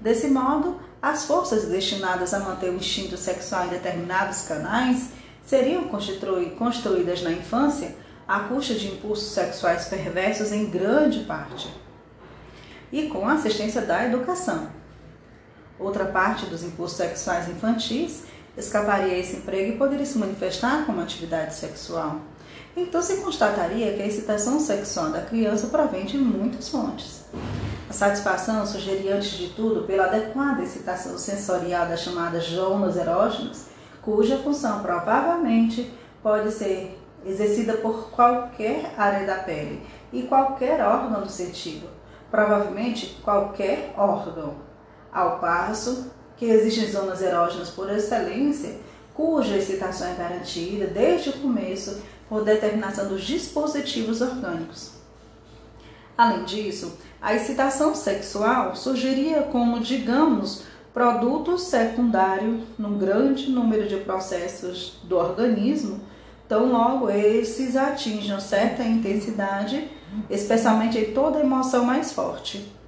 Desse 0.00 0.28
modo, 0.28 0.78
as 1.00 1.24
forças 1.24 1.64
destinadas 1.64 2.34
a 2.34 2.40
manter 2.40 2.70
o 2.70 2.76
instinto 2.76 3.16
sexual 3.16 3.66
em 3.66 3.70
determinados 3.70 4.42
canais 4.42 5.10
seriam 5.44 5.88
construídas 6.58 7.22
na 7.22 7.32
infância 7.32 7.96
à 8.28 8.40
custa 8.40 8.74
de 8.74 8.86
impulsos 8.86 9.32
sexuais 9.32 9.86
perversos 9.86 10.52
em 10.52 10.66
grande 10.70 11.20
parte 11.20 11.74
e 12.92 13.08
com 13.08 13.26
a 13.26 13.32
assistência 13.32 13.80
da 13.82 14.04
educação. 14.04 14.68
Outra 15.78 16.04
parte 16.04 16.46
dos 16.46 16.62
impulsos 16.62 16.98
sexuais 16.98 17.48
infantis 17.48 18.24
escaparia 18.56 19.18
esse 19.18 19.36
emprego 19.36 19.72
e 19.72 19.76
poderia 19.76 20.06
se 20.06 20.18
manifestar 20.18 20.84
como 20.86 21.00
atividade 21.00 21.54
sexual. 21.54 22.20
Então 22.76 23.02
se 23.02 23.16
constataria 23.16 23.92
que 23.94 24.02
a 24.02 24.06
excitação 24.06 24.60
sexual 24.60 25.10
da 25.10 25.22
criança 25.22 25.66
provém 25.68 26.04
de 26.04 26.16
muitas 26.16 26.68
fontes. 26.68 27.24
A 27.88 27.92
satisfação 27.92 28.64
sugeria, 28.64 29.16
antes 29.16 29.32
de 29.32 29.48
tudo, 29.48 29.82
pela 29.82 30.04
adequada 30.04 30.62
excitação 30.62 31.18
sensorial 31.18 31.88
das 31.88 32.00
chamadas 32.00 32.44
zonas 32.44 32.96
erógenas, 32.96 33.66
cuja 34.00 34.38
função 34.38 34.80
provavelmente 34.80 35.92
pode 36.22 36.52
ser 36.52 36.96
exercida 37.26 37.74
por 37.74 38.10
qualquer 38.10 38.94
área 38.96 39.26
da 39.26 39.36
pele 39.36 39.84
e 40.12 40.22
qualquer 40.22 40.80
órgão 40.80 41.22
do 41.22 41.28
sentido, 41.28 41.88
provavelmente 42.30 43.20
qualquer 43.22 43.92
órgão, 43.96 44.54
ao 45.12 45.38
passo 45.38 46.10
que 46.40 46.46
existem 46.46 46.90
zonas 46.90 47.20
erógenas 47.20 47.68
por 47.68 47.90
excelência, 47.90 48.76
cuja 49.12 49.58
excitação 49.58 50.08
é 50.08 50.14
garantida 50.14 50.86
desde 50.86 51.28
o 51.28 51.32
começo 51.34 52.00
por 52.30 52.42
determinação 52.42 53.08
dos 53.08 53.24
dispositivos 53.24 54.22
orgânicos. 54.22 54.92
Além 56.16 56.44
disso, 56.44 56.96
a 57.20 57.34
excitação 57.34 57.94
sexual 57.94 58.74
surgiria 58.74 59.42
como, 59.52 59.80
digamos, 59.80 60.62
produto 60.94 61.58
secundário 61.58 62.62
num 62.78 62.96
grande 62.96 63.50
número 63.50 63.86
de 63.86 63.98
processos 63.98 64.98
do 65.04 65.18
organismo, 65.18 66.00
tão 66.48 66.72
logo 66.72 67.10
esses 67.10 67.76
atinjam 67.76 68.40
certa 68.40 68.82
intensidade, 68.82 69.90
especialmente 70.30 70.98
em 70.98 71.12
toda 71.12 71.40
emoção 71.40 71.84
mais 71.84 72.12
forte 72.12 72.79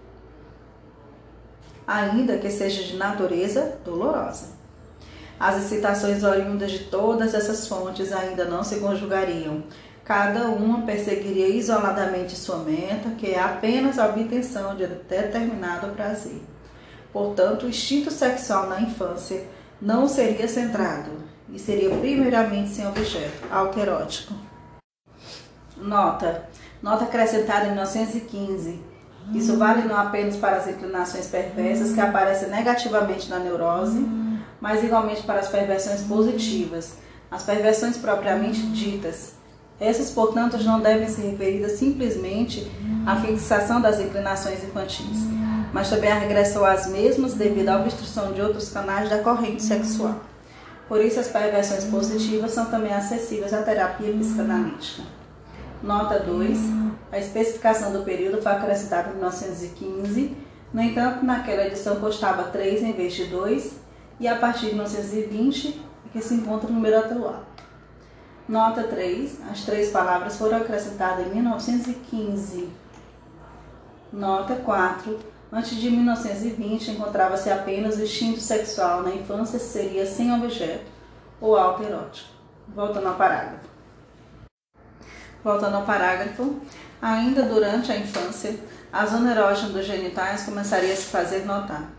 ainda 1.87 2.39
que 2.39 2.51
seja 2.51 2.83
de 2.83 2.97
natureza 2.97 3.79
dolorosa. 3.85 4.47
As 5.39 5.65
excitações 5.65 6.23
oriundas 6.23 6.71
de 6.71 6.85
todas 6.85 7.35
essas 7.35 7.67
fontes 7.67 8.12
ainda 8.12 8.45
não 8.45 8.62
se 8.62 8.77
conjugariam. 8.77 9.65
Cada 10.05 10.47
uma 10.47 10.83
perseguiria 10.83 11.49
isoladamente 11.49 12.37
sua 12.37 12.59
meta, 12.59 13.11
que 13.19 13.33
é 13.33 13.41
apenas 13.41 13.99
a 13.99 14.07
obtenção 14.07 14.77
de 14.77 14.87
determinado 14.87 15.89
prazer. 15.95 16.43
Portanto, 17.12 17.67
o 17.67 17.69
instinto 17.69 18.11
sexual 18.11 18.69
na 18.69 18.81
infância 18.81 19.45
não 19.81 20.09
seria 20.09 20.47
centrado 20.47 21.11
e 21.53 21.59
seria 21.59 21.91
primeiramente 21.91 22.71
sem 22.71 22.87
objeto, 22.87 23.47
autoerótico. 23.51 24.35
Nota. 25.77 26.49
Nota 26.81 27.05
acrescentada 27.05 27.67
em 27.67 27.73
1915 27.73 28.91
isso 29.35 29.57
vale 29.57 29.83
não 29.83 29.97
apenas 29.97 30.37
para 30.37 30.57
as 30.57 30.69
inclinações 30.69 31.26
perversas 31.26 31.93
que 31.93 32.00
aparecem 32.00 32.49
negativamente 32.49 33.31
na 33.31 33.38
neurose, 33.38 34.07
mas 34.61 34.83
igualmente 34.85 35.23
para 35.23 35.41
as 35.41 35.49
perversões 35.49 36.02
positivas, 36.02 36.99
as 37.31 37.43
perversões 37.43 37.97
propriamente 37.97 38.61
ditas. 38.69 39.35
Essas, 39.81 40.11
portanto, 40.11 40.57
não 40.62 40.81
devem 40.81 41.09
ser 41.09 41.31
referidas 41.31 41.73
simplesmente 41.73 42.71
à 43.07 43.17
fixação 43.17 43.81
das 43.81 43.99
inclinações 43.99 44.62
infantis, 44.62 45.26
mas 45.73 45.88
também 45.88 46.12
à 46.12 46.19
regressão 46.19 46.64
às 46.64 46.87
mesmas 46.87 47.35
devido 47.35 47.71
à 47.71 47.81
obstrução 47.81 48.33
de 48.33 48.41
outros 48.41 48.69
canais 48.69 49.09
da 49.09 49.19
corrente 49.19 49.62
sexual. 49.62 50.21
Por 50.88 51.00
isso, 51.00 51.19
as 51.19 51.29
perversões 51.29 51.85
positivas 51.87 52.52
são 52.52 52.67
também 52.67 52.93
acessíveis 52.93 53.52
à 53.52 53.62
terapia 53.62 54.12
psicanalítica. 54.12 55.02
Nota 55.83 56.21
2. 56.21 56.59
A 57.12 57.19
especificação 57.19 57.92
do 57.92 58.04
período 58.04 58.40
foi 58.40 58.52
acrescentada 58.52 59.11
em 59.11 59.16
1915. 59.16 60.35
No 60.73 60.81
entanto, 60.81 61.23
naquela 61.23 61.66
edição 61.66 61.97
constava 61.97 62.45
3 62.45 62.83
em 62.83 62.92
vez 62.92 63.12
de 63.12 63.26
2 63.26 63.76
e 64.19 64.26
a 64.26 64.37
partir 64.37 64.69
de 64.69 64.75
1920 64.75 65.83
é 66.07 66.09
que 66.11 66.23
se 66.23 66.33
encontra 66.33 66.71
o 66.71 66.73
número 66.73 66.99
atual. 66.99 67.45
Nota 68.49 68.85
3. 68.85 69.40
As 69.50 69.61
três 69.61 69.90
palavras 69.90 70.38
foram 70.38 70.57
acrescentadas 70.57 71.26
em 71.26 71.31
1915. 71.35 72.71
Nota 74.11 74.57
4. 74.57 75.19
Antes 75.52 75.76
de 75.76 75.90
1920, 75.90 76.92
encontrava-se 76.92 77.50
apenas 77.50 77.99
o 77.99 78.02
instinto 78.02 78.40
sexual 78.40 79.02
na 79.02 79.14
infância 79.14 79.59
seria 79.59 80.07
sem 80.07 80.33
objeto 80.35 80.90
ou 81.42 81.57
autoerótico. 81.57 82.31
Voltando 82.75 83.09
ao 83.09 83.16
parágrafo. 83.16 83.69
Voltando 85.45 85.76
ao 85.76 85.85
parágrafo, 85.85 86.59
ainda 87.02 87.42
durante 87.42 87.90
a 87.90 87.97
infância, 87.97 88.54
a 88.92 89.04
zona 89.04 89.32
erógena 89.32 89.71
dos 89.71 89.85
genitais 89.85 90.44
começaria 90.44 90.92
a 90.92 90.97
se 90.97 91.06
fazer 91.06 91.44
notar, 91.44 91.90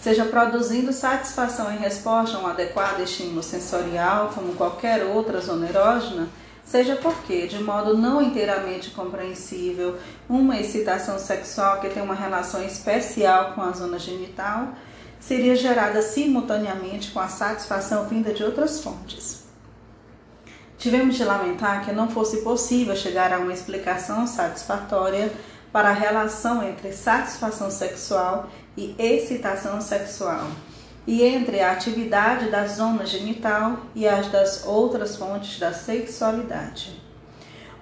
seja 0.00 0.24
produzindo 0.24 0.94
satisfação 0.94 1.70
em 1.70 1.76
resposta 1.76 2.38
a 2.38 2.40
um 2.40 2.46
adequado 2.46 3.00
estímulo 3.00 3.42
sensorial, 3.42 4.30
como 4.34 4.54
qualquer 4.54 5.04
outra 5.04 5.40
zona 5.40 5.68
erógena, 5.68 6.28
seja 6.64 6.96
porque, 6.96 7.46
de 7.46 7.62
modo 7.62 7.96
não 7.96 8.22
inteiramente 8.22 8.90
compreensível, 8.90 9.98
uma 10.26 10.58
excitação 10.58 11.18
sexual 11.18 11.80
que 11.80 11.90
tem 11.90 12.02
uma 12.02 12.14
relação 12.14 12.64
especial 12.64 13.52
com 13.52 13.60
a 13.60 13.72
zona 13.72 13.98
genital 13.98 14.70
seria 15.20 15.54
gerada 15.54 16.00
simultaneamente 16.02 17.10
com 17.10 17.20
a 17.20 17.28
satisfação 17.28 18.06
vinda 18.06 18.32
de 18.32 18.44
outras 18.44 18.80
fontes. 18.80 19.45
Tivemos 20.86 21.16
de 21.16 21.24
lamentar 21.24 21.84
que 21.84 21.90
não 21.90 22.08
fosse 22.08 22.42
possível 22.42 22.94
chegar 22.94 23.32
a 23.32 23.40
uma 23.40 23.52
explicação 23.52 24.24
satisfatória 24.24 25.32
para 25.72 25.88
a 25.88 25.92
relação 25.92 26.62
entre 26.62 26.92
satisfação 26.92 27.72
sexual 27.72 28.48
e 28.76 28.94
excitação 28.96 29.80
sexual, 29.80 30.46
e 31.04 31.24
entre 31.24 31.58
a 31.58 31.72
atividade 31.72 32.52
da 32.52 32.68
zona 32.68 33.04
genital 33.04 33.80
e 33.96 34.06
as 34.06 34.28
das 34.28 34.64
outras 34.64 35.16
fontes 35.16 35.58
da 35.58 35.72
sexualidade. 35.72 37.02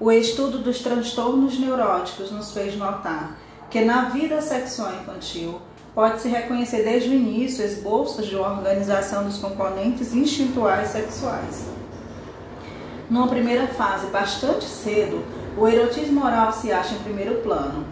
O 0.00 0.10
estudo 0.10 0.60
dos 0.60 0.78
transtornos 0.78 1.58
neuróticos 1.58 2.30
nos 2.30 2.52
fez 2.52 2.74
notar 2.74 3.36
que 3.68 3.82
na 3.82 4.08
vida 4.08 4.40
sexual 4.40 4.94
infantil 4.94 5.60
pode-se 5.94 6.28
reconhecer 6.28 6.82
desde 6.82 7.10
o 7.10 7.12
início 7.12 7.62
esboços 7.62 8.24
de 8.24 8.34
uma 8.34 8.52
organização 8.52 9.24
dos 9.24 9.36
componentes 9.36 10.14
instintuais 10.14 10.88
sexuais. 10.88 11.83
Numa 13.10 13.28
primeira 13.28 13.66
fase, 13.66 14.06
bastante 14.06 14.64
cedo, 14.64 15.22
o 15.56 15.68
erotismo 15.68 16.24
oral 16.24 16.52
se 16.52 16.72
acha 16.72 16.94
em 16.94 16.98
primeiro 17.00 17.36
plano. 17.42 17.84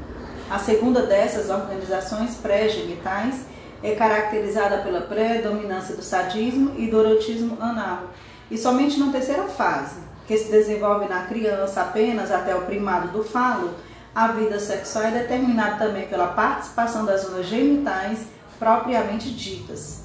A 0.50 0.58
segunda 0.58 1.02
dessas 1.02 1.50
organizações 1.50 2.36
pré-genitais 2.36 3.46
é 3.82 3.94
caracterizada 3.94 4.78
pela 4.78 5.02
predominância 5.02 5.94
do 5.94 6.02
sadismo 6.02 6.72
e 6.78 6.86
do 6.86 7.00
erotismo 7.00 7.58
anal. 7.60 8.10
E 8.50 8.56
somente 8.56 8.98
na 8.98 9.12
terceira 9.12 9.44
fase, 9.44 10.00
que 10.26 10.36
se 10.36 10.50
desenvolve 10.50 11.06
na 11.08 11.24
criança 11.24 11.82
apenas 11.82 12.30
até 12.30 12.54
o 12.54 12.62
primado 12.62 13.08
do 13.08 13.22
falo, 13.22 13.70
a 14.14 14.28
vida 14.28 14.58
sexual 14.58 15.04
é 15.06 15.10
determinada 15.10 15.76
também 15.76 16.06
pela 16.06 16.28
participação 16.28 17.04
das 17.04 17.22
zonas 17.22 17.46
genitais 17.46 18.26
propriamente 18.58 19.30
ditas. 19.30 20.02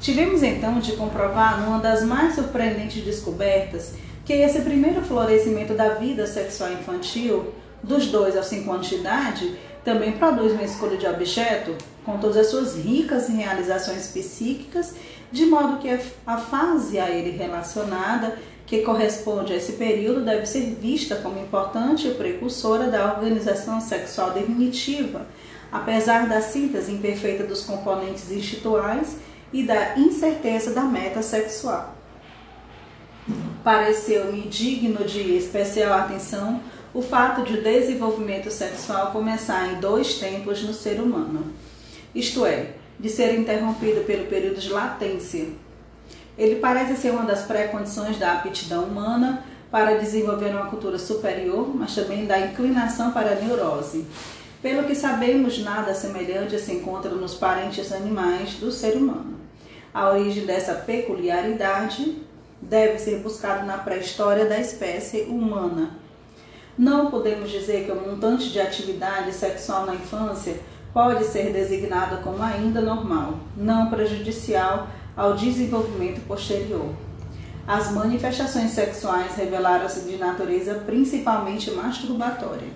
Tivemos 0.00 0.42
então 0.42 0.78
de 0.78 0.92
comprovar 0.92 1.60
numa 1.60 1.78
das 1.78 2.02
mais 2.02 2.34
surpreendentes 2.34 3.04
descobertas 3.04 3.94
que 4.30 4.34
esse 4.34 4.60
primeiro 4.60 5.02
florescimento 5.02 5.74
da 5.74 5.94
vida 5.94 6.24
sexual 6.24 6.72
infantil, 6.72 7.52
dos 7.82 8.06
2 8.06 8.36
aos 8.36 8.46
5 8.46 8.70
anos 8.70 8.86
de 8.86 8.94
idade, 8.94 9.58
também 9.84 10.12
produz 10.12 10.52
uma 10.52 10.62
escolha 10.62 10.96
de 10.96 11.04
objeto 11.04 11.74
com 12.04 12.16
todas 12.16 12.36
as 12.36 12.46
suas 12.46 12.76
ricas 12.76 13.26
realizações 13.26 14.06
psíquicas, 14.06 14.94
de 15.32 15.46
modo 15.46 15.78
que 15.78 15.88
a 16.24 16.36
fase 16.36 17.00
a 17.00 17.10
ele 17.10 17.36
relacionada, 17.36 18.38
que 18.66 18.82
corresponde 18.82 19.52
a 19.52 19.56
esse 19.56 19.72
período, 19.72 20.24
deve 20.24 20.46
ser 20.46 20.76
vista 20.80 21.16
como 21.16 21.42
importante 21.42 22.06
e 22.06 22.14
precursora 22.14 22.86
da 22.86 23.12
organização 23.12 23.80
sexual 23.80 24.30
definitiva, 24.30 25.26
apesar 25.72 26.28
da 26.28 26.40
síntese 26.40 26.92
imperfeita 26.92 27.42
dos 27.42 27.64
componentes 27.64 28.30
instituais 28.30 29.16
e 29.52 29.64
da 29.64 29.98
incerteza 29.98 30.72
da 30.72 30.82
meta 30.82 31.20
sexual 31.20 31.99
pareceu-me 33.62 34.42
digno 34.42 35.04
de 35.04 35.36
especial 35.36 35.92
atenção 35.92 36.60
o 36.92 37.00
fato 37.00 37.42
de 37.42 37.54
o 37.54 37.62
desenvolvimento 37.62 38.50
sexual 38.50 39.12
começar 39.12 39.72
em 39.72 39.80
dois 39.80 40.14
tempos 40.14 40.62
no 40.62 40.74
ser 40.74 41.00
humano, 41.00 41.52
isto 42.14 42.44
é, 42.44 42.72
de 42.98 43.08
ser 43.08 43.38
interrompido 43.38 44.00
pelo 44.02 44.26
período 44.26 44.60
de 44.60 44.68
latência. 44.70 45.46
Ele 46.36 46.56
parece 46.56 46.96
ser 46.96 47.10
uma 47.10 47.24
das 47.24 47.42
pré-condições 47.42 48.18
da 48.18 48.32
aptidão 48.32 48.84
humana 48.84 49.44
para 49.70 49.98
desenvolver 49.98 50.50
uma 50.50 50.66
cultura 50.66 50.98
superior, 50.98 51.70
mas 51.74 51.94
também 51.94 52.26
da 52.26 52.40
inclinação 52.40 53.12
para 53.12 53.32
a 53.32 53.34
neurose. 53.36 54.04
Pelo 54.60 54.84
que 54.84 54.94
sabemos, 54.94 55.58
nada 55.60 55.94
semelhante 55.94 56.58
se 56.58 56.72
encontra 56.72 57.10
nos 57.10 57.34
parentes 57.34 57.92
animais 57.92 58.54
do 58.54 58.72
ser 58.72 58.96
humano. 58.96 59.38
A 59.94 60.10
origem 60.10 60.44
dessa 60.44 60.74
peculiaridade 60.74 62.16
deve 62.60 62.98
ser 62.98 63.20
buscada 63.20 63.64
na 63.64 63.78
pré-história 63.78 64.46
da 64.46 64.58
espécie 64.58 65.22
humana. 65.22 65.90
Não 66.76 67.10
podemos 67.10 67.50
dizer 67.50 67.84
que 67.84 67.92
o 67.92 68.00
montante 68.00 68.50
de 68.50 68.60
atividade 68.60 69.32
sexual 69.32 69.86
na 69.86 69.94
infância 69.94 70.56
pode 70.92 71.24
ser 71.24 71.52
designado 71.52 72.22
como 72.22 72.42
ainda 72.42 72.80
normal, 72.80 73.34
não 73.56 73.90
prejudicial 73.90 74.88
ao 75.16 75.34
desenvolvimento 75.34 76.26
posterior. 76.26 76.90
As 77.66 77.92
manifestações 77.92 78.72
sexuais 78.72 79.36
revelaram-se 79.36 80.00
de 80.00 80.16
natureza 80.16 80.74
principalmente 80.86 81.70
masturbatória. 81.70 82.68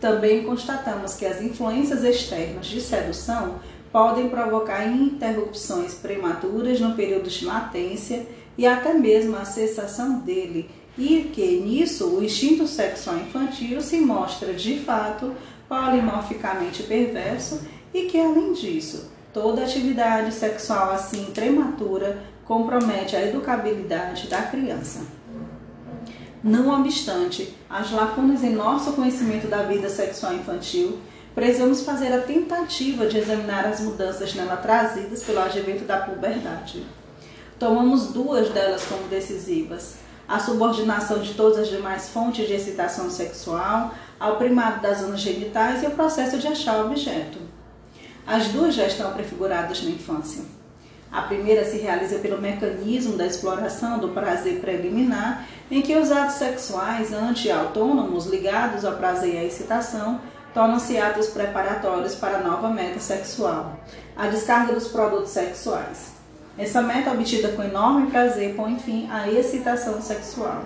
Também 0.00 0.44
constatamos 0.44 1.14
que 1.14 1.26
as 1.26 1.42
influências 1.42 2.04
externas 2.04 2.66
de 2.66 2.80
sedução 2.80 3.56
podem 3.90 4.28
provocar 4.28 4.86
interrupções 4.86 5.94
prematuras 5.94 6.78
no 6.78 6.94
período 6.94 7.28
de 7.28 7.44
latência 7.44 8.26
e 8.58 8.66
até 8.66 8.92
mesmo 8.92 9.36
a 9.36 9.44
cessação 9.44 10.18
dele, 10.18 10.68
e 10.98 11.30
que 11.32 11.60
nisso 11.60 12.08
o 12.08 12.24
instinto 12.24 12.66
sexual 12.66 13.16
infantil 13.18 13.80
se 13.80 14.00
mostra 14.00 14.52
de 14.52 14.80
fato 14.80 15.32
polimorficamente 15.68 16.82
perverso 16.82 17.60
e 17.94 18.06
que 18.06 18.18
além 18.18 18.52
disso, 18.52 19.12
toda 19.32 19.62
atividade 19.62 20.34
sexual 20.34 20.90
assim 20.90 21.26
prematura 21.26 22.20
compromete 22.44 23.14
a 23.14 23.22
educabilidade 23.22 24.26
da 24.26 24.42
criança. 24.42 25.06
Não 26.42 26.80
obstante 26.80 27.54
as 27.70 27.92
lacunas 27.92 28.42
em 28.42 28.50
nosso 28.50 28.92
conhecimento 28.94 29.46
da 29.46 29.62
vida 29.62 29.88
sexual 29.88 30.34
infantil, 30.34 30.98
precisamos 31.34 31.82
fazer 31.82 32.12
a 32.12 32.22
tentativa 32.22 33.06
de 33.06 33.18
examinar 33.18 33.66
as 33.66 33.80
mudanças 33.80 34.34
nela 34.34 34.56
trazidas 34.56 35.22
pelo 35.22 35.40
advento 35.40 35.84
da 35.84 35.98
puberdade. 35.98 36.84
Tomamos 37.58 38.12
duas 38.12 38.50
delas 38.50 38.84
como 38.84 39.08
decisivas: 39.08 39.96
a 40.28 40.38
subordinação 40.38 41.18
de 41.18 41.34
todas 41.34 41.58
as 41.58 41.68
demais 41.68 42.08
fontes 42.08 42.46
de 42.46 42.54
excitação 42.54 43.10
sexual 43.10 43.92
ao 44.20 44.36
primado 44.36 44.80
das 44.80 44.98
zonas 44.98 45.20
genitais 45.20 45.82
e 45.82 45.86
o 45.86 45.92
processo 45.92 46.38
de 46.38 46.46
achar 46.46 46.78
o 46.78 46.86
objeto. 46.86 47.38
As 48.26 48.48
duas 48.48 48.74
já 48.74 48.86
estão 48.86 49.12
prefiguradas 49.12 49.82
na 49.82 49.90
infância. 49.90 50.42
A 51.10 51.22
primeira 51.22 51.64
se 51.64 51.78
realiza 51.78 52.18
pelo 52.18 52.40
mecanismo 52.40 53.16
da 53.16 53.26
exploração 53.26 53.98
do 53.98 54.10
prazer 54.10 54.60
preliminar, 54.60 55.46
em 55.70 55.80
que 55.80 55.96
os 55.96 56.12
atos 56.12 56.34
sexuais 56.34 57.12
anti-autônomos 57.12 58.26
ligados 58.26 58.84
ao 58.84 58.96
prazer 58.96 59.34
e 59.34 59.38
à 59.38 59.44
excitação 59.44 60.20
tornam-se 60.52 60.98
atos 60.98 61.28
preparatórios 61.28 62.14
para 62.14 62.38
a 62.38 62.42
nova 62.42 62.68
meta 62.68 63.00
sexual, 63.00 63.80
a 64.14 64.28
descarga 64.28 64.74
dos 64.74 64.88
produtos 64.88 65.30
sexuais. 65.30 66.17
Essa 66.58 66.82
meta 66.82 67.12
obtida 67.12 67.50
com 67.50 67.62
enorme 67.62 68.10
prazer 68.10 68.54
põe 68.56 68.76
fim 68.80 69.08
à 69.10 69.30
excitação 69.30 70.02
sexual. 70.02 70.64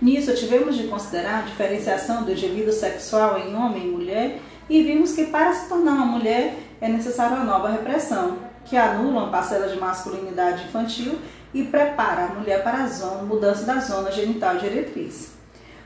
Nisso, 0.00 0.34
tivemos 0.34 0.74
de 0.74 0.88
considerar 0.88 1.40
a 1.40 1.42
diferenciação 1.42 2.24
do 2.24 2.32
indivíduo 2.32 2.72
sexual 2.72 3.38
em 3.38 3.54
homem 3.54 3.84
e 3.84 3.90
mulher 3.90 4.38
e 4.70 4.82
vimos 4.82 5.12
que 5.12 5.26
para 5.26 5.52
se 5.52 5.68
tornar 5.68 5.92
uma 5.92 6.06
mulher 6.06 6.54
é 6.80 6.88
necessária 6.88 7.36
uma 7.36 7.44
nova 7.44 7.68
repressão, 7.70 8.38
que 8.64 8.74
anula 8.74 9.24
uma 9.24 9.30
parcela 9.30 9.68
de 9.68 9.78
masculinidade 9.78 10.64
infantil 10.64 11.18
e 11.52 11.62
prepara 11.64 12.24
a 12.24 12.34
mulher 12.34 12.62
para 12.62 12.84
a 12.84 12.86
zona, 12.86 13.22
mudança 13.22 13.64
da 13.64 13.80
zona 13.80 14.10
genital 14.10 14.56
diretriz. 14.56 15.32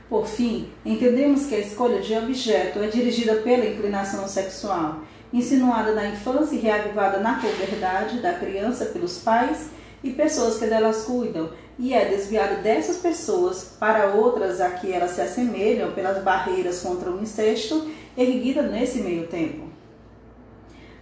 Por 0.09 0.27
fim, 0.27 0.69
entendemos 0.85 1.47
que 1.47 1.55
a 1.55 1.59
escolha 1.59 2.01
de 2.01 2.15
objeto 2.15 2.81
é 2.81 2.87
dirigida 2.87 3.37
pela 3.37 3.67
inclinação 3.67 4.29
sexual, 4.29 5.01
insinuada 5.33 5.93
na 5.93 6.09
infância 6.09 6.55
e 6.55 6.59
reavivada 6.59 7.19
na 7.19 7.35
puberdade 7.35 8.21
da 8.21 8.35
criança 8.35 8.87
pelos 8.87 9.19
pais 9.19 9.71
e 10.03 10.11
pessoas 10.11 10.59
que 10.59 10.67
delas 10.67 11.05
cuidam, 11.05 11.51
e 11.79 11.95
é 11.95 12.05
desviada 12.05 12.57
dessas 12.57 12.99
pessoas 12.99 13.77
para 13.79 14.09
outras 14.15 14.61
a 14.61 14.71
que 14.71 14.93
elas 14.93 15.13
se 15.13 15.21
assemelham 15.21 15.93
pelas 15.93 16.23
barreiras 16.23 16.81
contra 16.81 17.11
o 17.11 17.21
incesto 17.21 17.89
erguida 18.17 18.63
nesse 18.63 18.99
meio 18.99 19.27
tempo. 19.27 19.71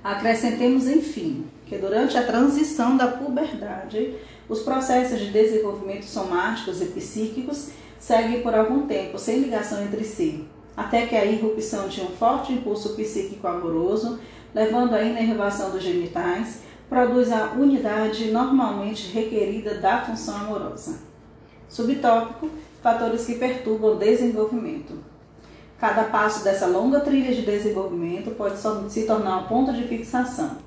Acrescentemos, 0.03 0.87
enfim, 0.87 1.47
que 1.67 1.77
durante 1.77 2.17
a 2.17 2.27
transição 2.27 2.97
da 2.97 3.09
puberdade, 3.09 4.15
os 4.49 4.61
processos 4.61 5.19
de 5.19 5.31
desenvolvimento 5.31 6.05
somáticos 6.05 6.81
e 6.81 6.87
psíquicos 6.87 7.71
seguem 7.99 8.43
por 8.43 8.55
algum 8.55 8.87
tempo 8.87 9.19
sem 9.19 9.41
ligação 9.41 9.83
entre 9.83 10.05
si, 10.05 10.47
até 10.77 11.07
que 11.07 11.17
a 11.17 11.25
irrupção 11.25 11.89
de 11.89 12.01
um 12.01 12.09
forte 12.09 12.53
impulso 12.53 12.95
psíquico 12.95 13.47
amoroso, 13.47 14.19
levando 14.55 14.95
à 14.95 15.03
inervação 15.03 15.71
dos 15.71 15.83
genitais, 15.83 16.63
produz 16.89 17.31
a 17.31 17.53
unidade 17.53 18.31
normalmente 18.31 19.13
requerida 19.13 19.75
da 19.75 20.01
função 20.01 20.37
amorosa. 20.37 21.01
Subtópico: 21.69 22.51
fatores 22.83 23.25
que 23.27 23.37
perturbam 23.37 23.93
o 23.93 23.99
desenvolvimento. 23.99 24.99
Cada 25.79 26.05
passo 26.05 26.45
dessa 26.45 26.67
longa 26.67 27.01
trilha 27.01 27.35
de 27.35 27.43
desenvolvimento 27.43 28.33
pode 28.33 28.59
se 28.93 29.07
tornar 29.07 29.39
um 29.39 29.47
ponto 29.47 29.73
de 29.73 29.85
fixação. 29.85 30.59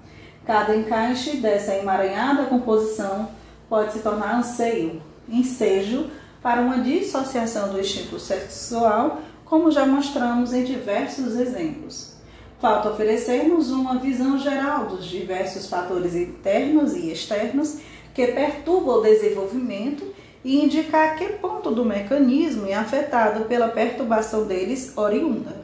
Cada 0.45 0.75
encaixe 0.75 1.37
dessa 1.37 1.75
emaranhada 1.75 2.45
composição 2.45 3.29
pode 3.69 3.93
se 3.93 3.99
tornar 3.99 4.39
anseio, 4.39 5.01
ensejo 5.29 6.09
para 6.41 6.61
uma 6.61 6.79
dissociação 6.79 7.69
do 7.69 7.79
instinto 7.79 8.19
sexual, 8.19 9.21
como 9.53 9.69
já 9.69 9.85
mostramos 9.85 10.51
em 10.51 10.63
diversos 10.63 11.35
exemplos. 11.35 12.15
Falta 12.59 12.89
oferecermos 12.89 13.69
uma 13.69 13.99
visão 13.99 14.35
geral 14.39 14.87
dos 14.87 15.05
diversos 15.05 15.69
fatores 15.69 16.15
internos 16.15 16.95
e 16.95 17.11
externos 17.11 17.77
que 18.15 18.25
perturbam 18.29 18.97
o 18.97 19.03
desenvolvimento 19.03 20.11
e 20.43 20.59
indicar 20.59 21.15
que 21.17 21.33
ponto 21.33 21.69
do 21.69 21.85
mecanismo 21.85 22.65
é 22.65 22.73
afetado 22.73 23.45
pela 23.45 23.67
perturbação 23.67 24.47
deles 24.47 24.97
oriunda. 24.97 25.63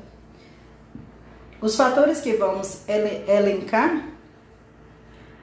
Os 1.60 1.75
fatores 1.75 2.21
que 2.21 2.34
vamos 2.34 2.84
elencar 2.88 4.08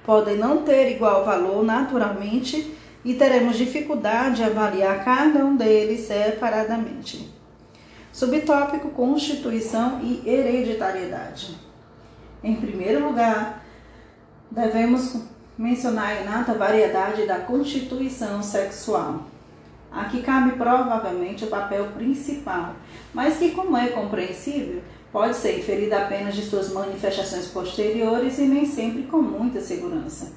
podem 0.04 0.36
não 0.36 0.62
ter 0.62 0.92
igual 0.92 1.24
valor 1.24 1.64
naturalmente 1.64 2.72
e 3.04 3.12
teremos 3.14 3.56
dificuldade 3.56 4.36
de 4.36 4.44
avaliar 4.44 5.04
cada 5.04 5.44
um 5.44 5.56
deles 5.56 6.02
separadamente. 6.02 7.35
Subtópico 8.16 8.88
Constituição 8.92 10.00
e 10.02 10.22
Hereditariedade. 10.26 11.54
Em 12.42 12.56
primeiro 12.56 13.06
lugar, 13.06 13.62
devemos 14.50 15.20
mencionar 15.58 16.06
a 16.06 16.22
inata 16.22 16.54
variedade 16.54 17.26
da 17.26 17.40
constituição 17.40 18.42
sexual. 18.42 19.24
Aqui 19.92 20.22
cabe 20.22 20.52
provavelmente 20.52 21.44
o 21.44 21.48
papel 21.48 21.88
principal, 21.88 22.76
mas 23.12 23.36
que, 23.36 23.50
como 23.50 23.76
é 23.76 23.88
compreensível, 23.88 24.80
pode 25.12 25.36
ser 25.36 25.58
inferida 25.58 25.98
apenas 25.98 26.34
de 26.34 26.46
suas 26.46 26.72
manifestações 26.72 27.48
posteriores 27.48 28.38
e 28.38 28.46
nem 28.46 28.64
sempre 28.64 29.02
com 29.02 29.20
muita 29.20 29.60
segurança. 29.60 30.32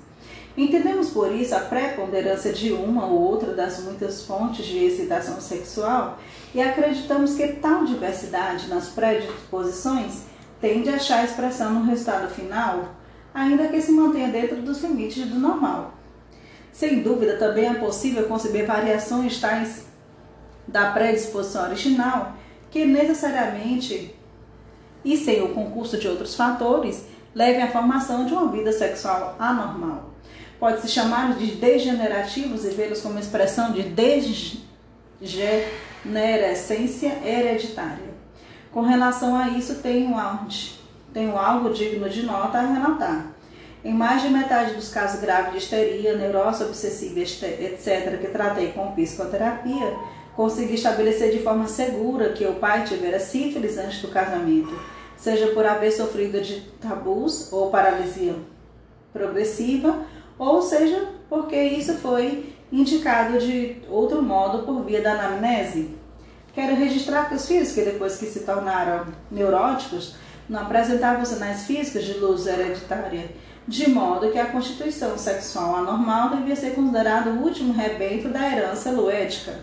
Entendemos 0.60 1.12
por 1.12 1.34
isso 1.34 1.56
a 1.56 1.62
preponderância 1.62 2.52
de 2.52 2.74
uma 2.74 3.06
ou 3.06 3.22
outra 3.22 3.54
das 3.54 3.80
muitas 3.80 4.24
fontes 4.24 4.65
de 4.65 4.78
excitação 4.78 5.39
sexual 5.39 6.19
e 6.54 6.62
acreditamos 6.62 7.36
que 7.36 7.48
tal 7.48 7.86
diversidade 7.86 8.67
nas 8.67 8.89
predisposições 8.89 10.24
tende 10.60 10.89
a 10.89 10.95
achar 10.95 11.24
expressão 11.24 11.76
no 11.76 11.86
resultado 11.86 12.30
final 12.36 12.89
ainda 13.34 13.69
que 13.69 13.82
se 13.82 13.93
mantenha 13.93 14.28
dentro 14.28 14.62
dos 14.62 14.82
limites 14.82 15.26
do 15.30 15.39
normal. 15.39 15.93
Sem 16.74 17.02
dúvida, 17.02 17.38
também 17.38 17.65
é 17.65 17.76
possível 17.76 18.28
conceber 18.28 18.65
variações 18.67 19.39
tais 19.39 19.86
da 20.67 20.91
predisposição 20.91 21.67
original 21.67 22.34
que 22.69 22.84
necessariamente 22.84 24.13
e 25.06 25.15
sem 25.15 25.41
o 25.41 25.54
concurso 25.54 25.98
de 25.98 26.10
outros 26.10 26.36
fatores 26.36 27.06
levem 27.34 27.62
à 27.62 27.72
formação 27.72 28.26
de 28.26 28.34
uma 28.34 28.52
vida 28.52 28.74
sexual 28.74 29.38
anormal. 29.39 30.09
Pode-se 30.60 30.88
chamar 30.89 31.36
de 31.36 31.56
degenerativos 31.56 32.65
e 32.65 32.69
vê-los 32.69 33.02
como 33.02 33.17
expressão 33.17 33.72
de 33.72 33.84
degenerescência 35.22 37.17
hereditária. 37.24 38.10
Com 38.72 38.82
relação 38.82 39.36
a 39.36 39.50
isso, 39.50 39.76
tenho 39.76 40.15
tenho 41.13 41.38
algo 41.38 41.74
digno 41.74 42.10
de 42.10 42.24
nota 42.24 42.58
a 42.60 42.74
relatar. 42.74 43.28
Em 43.84 43.93
mais 43.93 44.22
de 44.22 44.30
metade 44.30 44.74
dos 44.74 44.89
casos 44.89 45.22
graves 45.22 45.54
de 45.54 45.58
histeria, 45.60 46.17
neurose 46.17 46.63
obsessiva, 46.63 47.22
etc., 47.22 48.19
que 48.19 48.28
tratei 48.28 48.74
com 48.74 48.91
psicoterapia, 48.91 49.95
conseguir 50.36 50.76
estabelecer 50.76 51.32
de 51.32 51.39
forma 51.39 51.67
segura 51.67 52.34
que 52.34 52.45
o 52.45 52.56
pai 52.56 52.84
tivera 52.84 53.19
sífilis 53.19 53.78
antes 53.78 54.02
do 54.02 54.10
casamento, 54.10 54.78
seja 55.17 55.48
por 55.48 55.65
haver 55.65 55.91
sofrido 55.91 56.41
de 56.41 56.62
tabus 56.82 57.52
ou 57.54 57.69
paralisia 57.69 58.36
progressiva, 59.13 60.06
ou 60.39 60.62
seja 60.62 61.10
porque 61.30 61.62
isso 61.62 61.95
foi 61.95 62.56
indicado 62.71 63.38
de 63.38 63.82
outro 63.89 64.23
modo 64.23 64.63
por 64.63 64.84
via 64.86 65.02
da 65.02 65.13
anamnese. 65.13 65.95
Quero 66.54 66.75
registrar 66.75 67.28
que 67.28 67.36
os 67.36 67.47
filhos 67.47 67.73
que 67.73 67.82
depois 67.82 68.17
que 68.17 68.25
se 68.25 68.41
tornaram 68.41 69.06
neuróticos 69.30 70.15
não 70.47 70.62
apresentavam 70.62 71.23
sinais 71.25 71.65
físicos 71.65 72.06
de 72.06 72.13
luz 72.13 72.47
hereditária, 72.47 73.30
de 73.67 73.89
modo 73.89 74.32
que 74.32 74.39
a 74.39 74.47
constituição 74.47 75.15
sexual 75.17 75.75
anormal 75.75 76.38
devia 76.38 76.56
ser 76.56 76.73
considerado 76.73 77.28
o 77.28 77.43
último 77.43 77.73
rebento 77.73 78.30
da 78.30 78.52
herança 78.52 78.89
luética. 78.91 79.60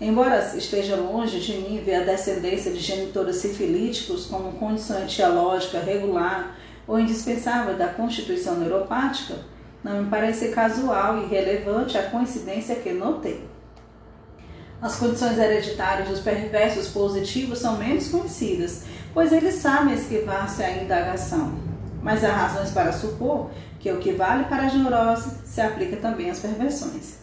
Embora 0.00 0.56
esteja 0.56 0.96
longe 0.96 1.40
de 1.40 1.58
mim 1.58 1.82
ver 1.84 1.96
a 1.96 2.04
descendência 2.04 2.72
de 2.72 2.78
genitores 2.78 3.36
sifilíticos 3.36 4.26
como 4.26 4.52
condição 4.52 5.02
etiológica 5.02 5.80
regular 5.80 6.56
ou 6.86 6.98
indispensável 6.98 7.76
da 7.76 7.88
constituição 7.88 8.56
neuropática, 8.56 9.34
não 9.82 10.02
me 10.02 10.10
parece 10.10 10.48
casual 10.48 11.18
e 11.18 11.26
relevante 11.26 11.96
a 11.96 12.10
coincidência 12.10 12.76
que 12.76 12.92
notei. 12.92 13.48
As 14.80 14.96
condições 14.96 15.38
hereditárias 15.38 16.08
dos 16.08 16.20
perversos 16.20 16.88
positivos 16.88 17.58
são 17.58 17.76
menos 17.76 18.08
conhecidas, 18.08 18.84
pois 19.12 19.32
eles 19.32 19.56
sabem 19.56 19.94
esquivar-se 19.94 20.62
à 20.62 20.82
indagação. 20.82 21.52
Mas 22.02 22.22
há 22.22 22.32
razões 22.32 22.70
para 22.70 22.92
supor 22.92 23.50
que 23.80 23.90
o 23.90 23.98
que 23.98 24.12
vale 24.12 24.44
para 24.44 24.68
a 24.68 24.72
neurose 24.72 25.30
se 25.44 25.60
aplica 25.60 25.96
também 25.96 26.30
às 26.30 26.38
perversões. 26.38 27.18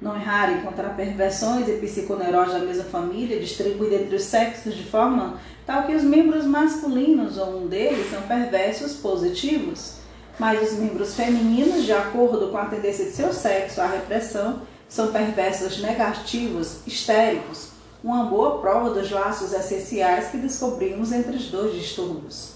Não 0.00 0.14
é 0.14 0.18
raro 0.18 0.52
encontrar 0.52 0.90
perversões 0.90 1.68
e 1.68 1.72
psiconeurose 1.72 2.52
da 2.52 2.58
mesma 2.58 2.84
família 2.84 3.40
distribuídas 3.40 4.02
entre 4.02 4.16
os 4.16 4.24
sexos 4.24 4.74
de 4.74 4.84
forma 4.84 5.38
tal 5.64 5.84
que 5.84 5.94
os 5.94 6.02
membros 6.02 6.44
masculinos 6.44 7.38
ou 7.38 7.62
um 7.62 7.66
deles 7.66 8.10
são 8.10 8.22
perversos 8.22 8.94
positivos, 8.94 9.94
mas 10.38 10.72
os 10.72 10.78
membros 10.78 11.14
femininos, 11.14 11.84
de 11.84 11.92
acordo 11.92 12.48
com 12.48 12.58
a 12.58 12.66
tendência 12.66 13.04
de 13.04 13.12
seu 13.12 13.32
sexo 13.32 13.80
à 13.80 13.86
repressão, 13.86 14.62
são 14.88 15.12
perversos 15.12 15.80
negativos, 15.80 16.78
histéricos, 16.86 17.70
uma 18.04 18.26
boa 18.26 18.58
prova 18.58 18.90
dos 18.90 19.10
laços 19.10 19.52
essenciais 19.52 20.28
que 20.28 20.36
descobrimos 20.36 21.12
entre 21.12 21.36
os 21.36 21.46
dois 21.46 21.74
distúrbios. 21.74 22.52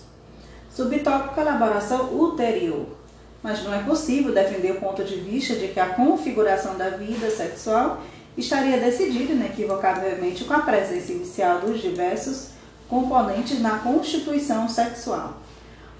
Subtópico 0.71 1.40
elaboração 1.40 2.11
ulterior 2.11 3.01
mas 3.43 3.64
não 3.64 3.75
é 3.75 3.83
possível 3.83 4.33
defender 4.33 4.73
o 4.73 4.81
ponto 4.81 5.03
de 5.03 5.16
vista 5.16 5.55
de 5.55 5.69
que 5.69 5.81
a 5.81 5.90
configuração 5.90 6.77
da 6.77 6.90
vida 6.90 7.31
sexual 7.31 8.03
estaria 8.37 8.79
decidida 8.79 9.33
inequivocavelmente 9.33 10.45
com 10.45 10.55
a 10.55 10.61
presença 10.61 11.12
inicial 11.12 11.61
dos 11.61 11.81
diversos 11.81 12.49
componentes 12.88 13.61
na 13.61 13.79
constituição 13.79 14.69
sexual. 14.69 15.38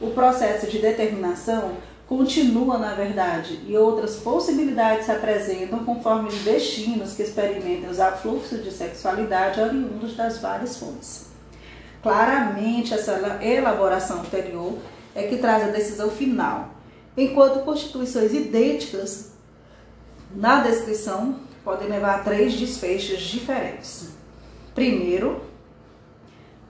O 0.01 0.11
processo 0.11 0.67
de 0.67 0.79
determinação 0.79 1.77
continua, 2.09 2.79
na 2.79 2.95
verdade, 2.95 3.61
e 3.67 3.77
outras 3.77 4.17
possibilidades 4.17 5.07
se 5.07 5.13
apresentam 5.13 5.85
conforme 5.85 6.29
os 6.29 6.39
destinos 6.39 7.13
que 7.13 7.23
experimentam 7.23 7.91
os 7.91 8.01
afluxos 8.01 8.65
de 8.65 8.73
sexualidade 8.73 9.61
oriundos 9.61 10.17
das 10.17 10.39
várias 10.39 10.79
fontes. 10.79 11.27
Claramente, 12.03 12.95
essa 12.95 13.39
elaboração 13.43 14.21
anterior 14.21 14.79
é 15.15 15.25
que 15.25 15.37
traz 15.37 15.69
a 15.69 15.71
decisão 15.71 16.11
final, 16.11 16.71
enquanto 17.17 17.65
constituições 17.65 18.33
idênticas 18.33 19.33
na 20.35 20.61
descrição 20.61 21.37
podem 21.63 21.89
levar 21.89 22.17
a 22.17 22.23
três 22.25 22.55
desfechos 22.55 23.21
diferentes. 23.21 24.09
Primeiro, 24.75 25.50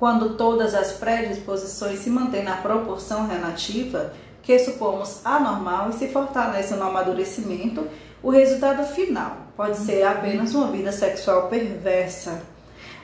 quando 0.00 0.30
todas 0.30 0.74
as 0.74 0.92
predisposições 0.94 2.00
se 2.00 2.10
mantêm 2.10 2.42
na 2.42 2.56
proporção 2.56 3.28
relativa 3.28 4.12
que 4.42 4.58
supomos 4.58 5.20
anormal 5.24 5.90
e 5.90 5.92
se 5.92 6.08
fortalecem 6.08 6.76
no 6.76 6.84
amadurecimento, 6.84 7.86
o 8.20 8.30
resultado 8.30 8.84
final 8.92 9.36
pode 9.56 9.76
ser 9.76 10.02
apenas 10.02 10.54
uma 10.54 10.72
vida 10.72 10.90
sexual 10.90 11.48
perversa. 11.48 12.42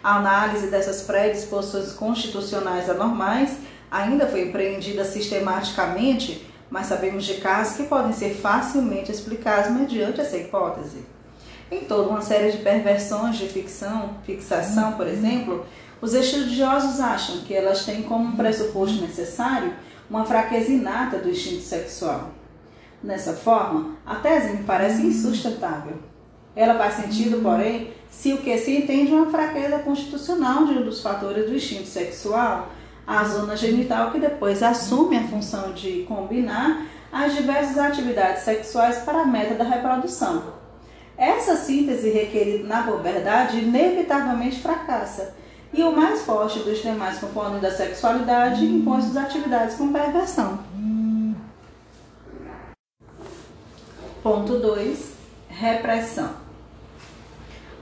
A 0.03 0.17
análise 0.17 0.67
dessas 0.67 1.03
predisposições 1.03 1.93
constitucionais 1.93 2.91
anormais 2.91 3.57
ainda 3.89 4.27
foi 4.27 4.49
empreendida 4.49 5.05
sistematicamente 5.05 6.45
mas 6.71 6.87
sabemos 6.87 7.25
de 7.25 7.35
casos 7.35 7.77
que 7.77 7.85
podem 7.85 8.13
ser 8.13 8.35
facilmente 8.35 9.13
explicados 9.13 9.71
mediante 9.71 10.21
essa 10.21 10.37
hipótese. 10.37 11.05
Em 11.71 11.81
toda 11.81 12.09
uma 12.09 12.23
série 12.23 12.53
de 12.53 12.59
perversões 12.59 13.37
de 13.37 13.49
ficção, 13.49 14.17
fixação, 14.25 14.93
por 14.93 15.07
exemplo, 15.07 15.65
os 16.07 16.15
estudiosos 16.15 17.01
acham 17.01 17.39
que 17.39 17.53
elas 17.53 17.85
têm 17.85 18.03
como 18.03 18.37
pressuposto 18.37 19.03
necessário 19.03 19.75
uma 20.09 20.25
fraqueza 20.25 20.71
inata 20.71 21.19
do 21.19 21.29
instinto 21.29 21.63
sexual. 21.63 22.31
Nessa 23.03 23.33
forma, 23.33 23.97
a 24.07 24.15
tese 24.15 24.57
me 24.57 24.63
parece 24.63 25.05
insustentável. 25.05 25.95
Ela 26.55 26.79
faz 26.79 26.95
sentido, 26.95 27.43
porém, 27.43 27.91
se 28.09 28.33
o 28.33 28.39
que 28.39 28.57
se 28.57 28.77
entende 28.77 29.13
é 29.13 29.17
uma 29.17 29.33
fraqueza 29.33 29.81
constitucional 29.81 30.65
de 30.65 30.79
um 30.79 30.85
dos 30.85 31.03
fatores 31.03 31.47
do 31.47 31.57
instinto 31.57 31.89
sexual, 31.89 32.69
a 33.05 33.25
zona 33.25 33.57
genital 33.57 34.13
que 34.13 34.21
depois 34.21 34.63
assume 34.63 35.17
a 35.17 35.27
função 35.27 35.73
de 35.73 36.05
combinar 36.05 36.87
as 37.13 37.35
diversas 37.35 37.79
atividades 37.79 38.45
sexuais 38.45 38.99
para 38.99 39.23
a 39.23 39.27
meta 39.27 39.55
da 39.55 39.65
reprodução. 39.65 40.55
Essa 41.19 41.57
síntese 41.57 42.11
requerida 42.11 42.63
na 42.63 42.85
puberdade 42.85 43.59
inevitavelmente 43.59 44.61
fracassa, 44.61 45.35
e 45.73 45.83
o 45.83 45.95
mais 45.95 46.23
forte 46.23 46.61
dos 46.61 46.81
demais 46.81 47.19
componentes 47.19 47.63
da 47.63 47.71
sexualidade 47.71 48.65
impõe 48.65 49.03
suas 49.03 49.17
atividades 49.17 49.77
com 49.77 49.93
perversão. 49.93 50.59
Ponto 54.23 54.59
2. 54.59 55.13
Repressão. 55.49 56.31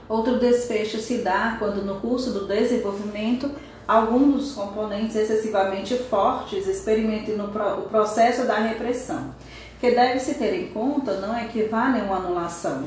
Outro 0.07 0.37
desfecho 0.37 0.99
se 0.99 1.19
dá 1.19 1.55
quando, 1.57 1.83
no 1.83 1.99
curso 1.99 2.31
do 2.31 2.45
desenvolvimento, 2.45 3.49
alguns 3.87 4.35
dos 4.35 4.51
componentes 4.51 5.15
excessivamente 5.15 5.95
fortes 5.95 6.67
experimentem 6.67 7.35
no 7.35 7.47
pro, 7.47 7.79
o 7.79 7.81
processo 7.89 8.45
da 8.45 8.57
repressão, 8.57 9.33
que 9.79 9.91
deve-se 9.91 10.35
ter 10.35 10.53
em 10.53 10.67
conta 10.67 11.19
não 11.19 11.37
equivale 11.39 11.99
a 11.99 12.03
uma 12.03 12.17
anulação. 12.17 12.83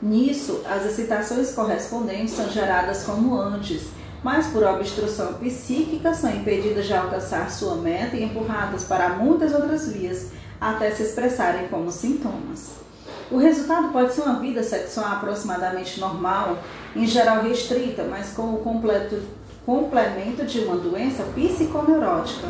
Nisso, 0.00 0.62
as 0.68 0.86
excitações 0.86 1.54
correspondentes 1.54 2.34
são 2.34 2.48
geradas 2.48 3.04
como 3.04 3.38
antes, 3.38 3.88
mas 4.22 4.46
por 4.48 4.62
obstrução 4.62 5.34
psíquica 5.34 6.14
são 6.14 6.30
impedidas 6.30 6.86
de 6.86 6.94
alcançar 6.94 7.50
sua 7.50 7.76
meta 7.76 8.16
e 8.16 8.24
empurradas 8.24 8.84
para 8.84 9.10
muitas 9.10 9.52
outras 9.52 9.92
vias 9.92 10.28
até 10.60 10.90
se 10.90 11.02
expressarem 11.02 11.68
como 11.68 11.90
sintomas. 11.90 12.82
O 13.30 13.38
resultado 13.38 13.88
pode 13.88 14.12
ser 14.12 14.22
uma 14.22 14.38
vida 14.38 14.62
sexual 14.62 15.06
aproximadamente 15.06 15.98
normal, 15.98 16.58
em 16.94 17.06
geral 17.06 17.42
restrita, 17.42 18.04
mas 18.04 18.30
com 18.30 18.54
o 18.54 18.58
completo 18.58 19.20
complemento 19.64 20.44
de 20.44 20.60
uma 20.60 20.76
doença 20.76 21.22
psiconeurótica. 21.34 22.48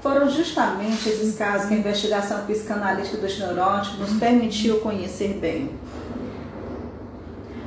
Foram 0.00 0.28
justamente 0.28 1.08
esses 1.08 1.36
casos 1.36 1.68
que 1.68 1.74
a 1.74 1.78
investigação 1.78 2.44
psicanalítica 2.46 3.16
dos 3.16 3.38
neuróticos 3.38 3.98
nos 3.98 4.18
permitiu 4.18 4.78
conhecer 4.80 5.34
bem. 5.34 5.70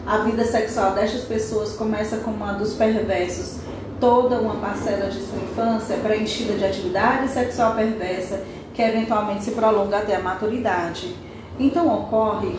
A 0.08 0.20
vida 0.20 0.46
sexual 0.46 0.94
destas 0.94 1.26
pessoas 1.26 1.74
começa 1.74 2.20
como 2.20 2.38
uma 2.38 2.54
dos 2.54 2.76
perversos. 2.76 3.58
Toda 4.00 4.40
uma 4.40 4.56
parcela 4.56 5.10
de 5.10 5.20
sua 5.20 5.38
infância 5.38 5.96
é 5.96 5.98
preenchida 5.98 6.54
de 6.54 6.64
atividade 6.64 7.28
sexual 7.28 7.76
perversa 7.76 8.42
que 8.74 8.82
eventualmente 8.82 9.44
se 9.44 9.52
prolonga 9.52 9.98
até 9.98 10.16
a 10.16 10.22
maturidade. 10.22 11.14
Então 11.60 11.94
ocorre 11.94 12.56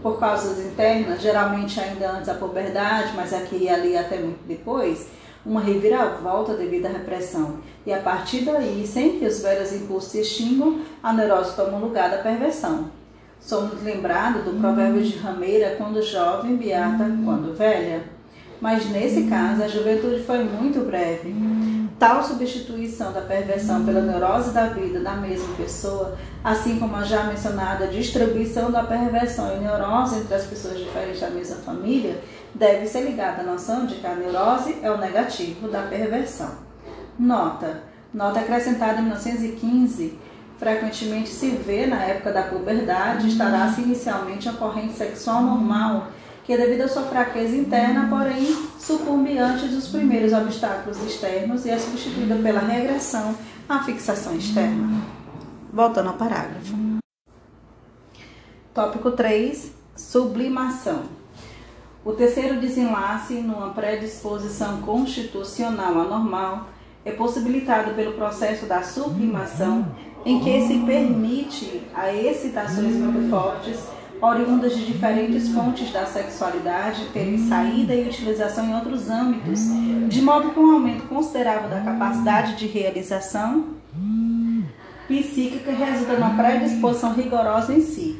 por 0.00 0.20
causas 0.20 0.64
internas, 0.64 1.20
geralmente 1.20 1.80
ainda 1.80 2.12
antes 2.12 2.28
da 2.28 2.34
puberdade, 2.34 3.10
mas 3.16 3.32
aqui 3.34 3.64
e 3.64 3.68
ali 3.68 3.96
até 3.96 4.18
muito 4.18 4.46
depois, 4.46 5.08
uma 5.44 5.60
reviravolta 5.60 6.54
devido 6.54 6.86
à 6.86 6.90
repressão. 6.90 7.56
E 7.84 7.92
a 7.92 7.98
partir 7.98 8.42
daí, 8.42 8.86
sem 8.86 9.18
que 9.18 9.26
os 9.26 9.42
velhos 9.42 9.72
impulsos 9.72 10.12
se 10.12 10.20
extingam, 10.20 10.82
a 11.02 11.12
neurose 11.12 11.56
toma 11.56 11.76
o 11.76 11.80
lugar 11.80 12.08
da 12.08 12.18
perversão. 12.18 12.88
Somos 13.44 13.82
lembrados 13.82 14.42
do 14.42 14.58
provérbio 14.58 15.02
de 15.02 15.18
Rameira, 15.18 15.76
quando 15.76 16.00
jovem, 16.00 16.56
beata 16.56 17.04
quando 17.24 17.54
velha. 17.54 18.02
Mas 18.58 18.88
nesse 18.88 19.24
caso, 19.24 19.62
a 19.62 19.68
juventude 19.68 20.22
foi 20.22 20.42
muito 20.42 20.80
breve. 20.86 21.34
Tal 21.98 22.24
substituição 22.24 23.12
da 23.12 23.20
perversão 23.20 23.84
pela 23.84 24.00
neurose 24.00 24.52
da 24.52 24.68
vida 24.68 25.00
da 25.00 25.16
mesma 25.16 25.54
pessoa, 25.56 26.16
assim 26.42 26.78
como 26.78 26.96
a 26.96 27.04
já 27.04 27.24
mencionada 27.24 27.88
distribuição 27.88 28.70
da 28.70 28.82
perversão 28.82 29.54
e 29.54 29.60
neurose 29.60 30.20
entre 30.20 30.34
as 30.34 30.46
pessoas 30.46 30.78
diferentes 30.78 31.20
da 31.20 31.28
mesma 31.28 31.56
família, 31.56 32.18
deve 32.54 32.86
ser 32.86 33.02
ligada 33.02 33.42
à 33.42 33.44
noção 33.44 33.84
de 33.84 33.96
que 33.96 34.06
a 34.06 34.14
neurose 34.14 34.78
é 34.82 34.90
o 34.90 34.96
negativo 34.96 35.68
da 35.68 35.82
perversão. 35.82 36.52
Nota: 37.18 37.82
nota 38.12 38.40
acrescentada 38.40 39.00
em 39.00 39.04
1915 39.04 40.18
frequentemente 40.58 41.28
se 41.28 41.50
vê 41.50 41.86
na 41.86 42.02
época 42.02 42.32
da 42.32 42.42
puberdade 42.42 43.28
estará-se 43.28 43.82
inicialmente 43.82 44.48
a 44.48 44.52
corrente 44.52 44.94
sexual 44.94 45.42
normal, 45.42 46.08
que 46.44 46.56
devido 46.56 46.82
à 46.82 46.88
sua 46.88 47.02
fraqueza 47.04 47.56
interna, 47.56 48.08
porém 48.08 48.46
sucumbe 48.78 49.38
antes 49.38 49.70
dos 49.70 49.88
primeiros 49.88 50.32
obstáculos 50.32 51.02
externos 51.02 51.64
e 51.64 51.70
é 51.70 51.78
substituída 51.78 52.36
pela 52.36 52.60
regressão 52.60 53.34
à 53.68 53.82
fixação 53.82 54.36
externa. 54.36 55.02
Voltando 55.72 56.10
ao 56.10 56.14
parágrafo. 56.14 56.74
Tópico 58.74 59.12
3: 59.12 59.72
Sublimação. 59.96 61.04
O 62.04 62.12
terceiro 62.12 62.60
desenlace, 62.60 63.34
numa 63.34 63.70
predisposição 63.70 64.82
constitucional 64.82 66.00
anormal, 66.00 66.68
é 67.04 67.12
possibilitado 67.12 67.94
pelo 67.94 68.12
processo 68.12 68.66
da 68.66 68.82
sublimação, 68.82 69.86
em 70.24 70.40
que 70.40 70.66
se 70.66 70.78
permite 70.80 71.82
a 71.94 72.12
excitações 72.12 72.94
muito 72.96 73.28
fortes, 73.28 73.78
oriundas 74.20 74.74
de 74.76 74.86
diferentes 74.86 75.50
fontes 75.50 75.92
da 75.92 76.06
sexualidade, 76.06 77.06
terem 77.12 77.38
saída 77.46 77.94
e 77.94 78.08
utilização 78.08 78.66
em 78.66 78.74
outros 78.74 79.10
âmbitos, 79.10 79.60
de 80.08 80.22
modo 80.22 80.50
que 80.50 80.58
um 80.58 80.72
aumento 80.72 81.06
considerável 81.08 81.68
da 81.68 81.80
capacidade 81.80 82.56
de 82.56 82.66
realização 82.66 83.74
psíquica 85.06 85.70
resulta 85.72 86.14
numa 86.14 86.34
predisposição 86.34 87.12
rigorosa 87.12 87.74
em 87.74 87.82
si. 87.82 88.18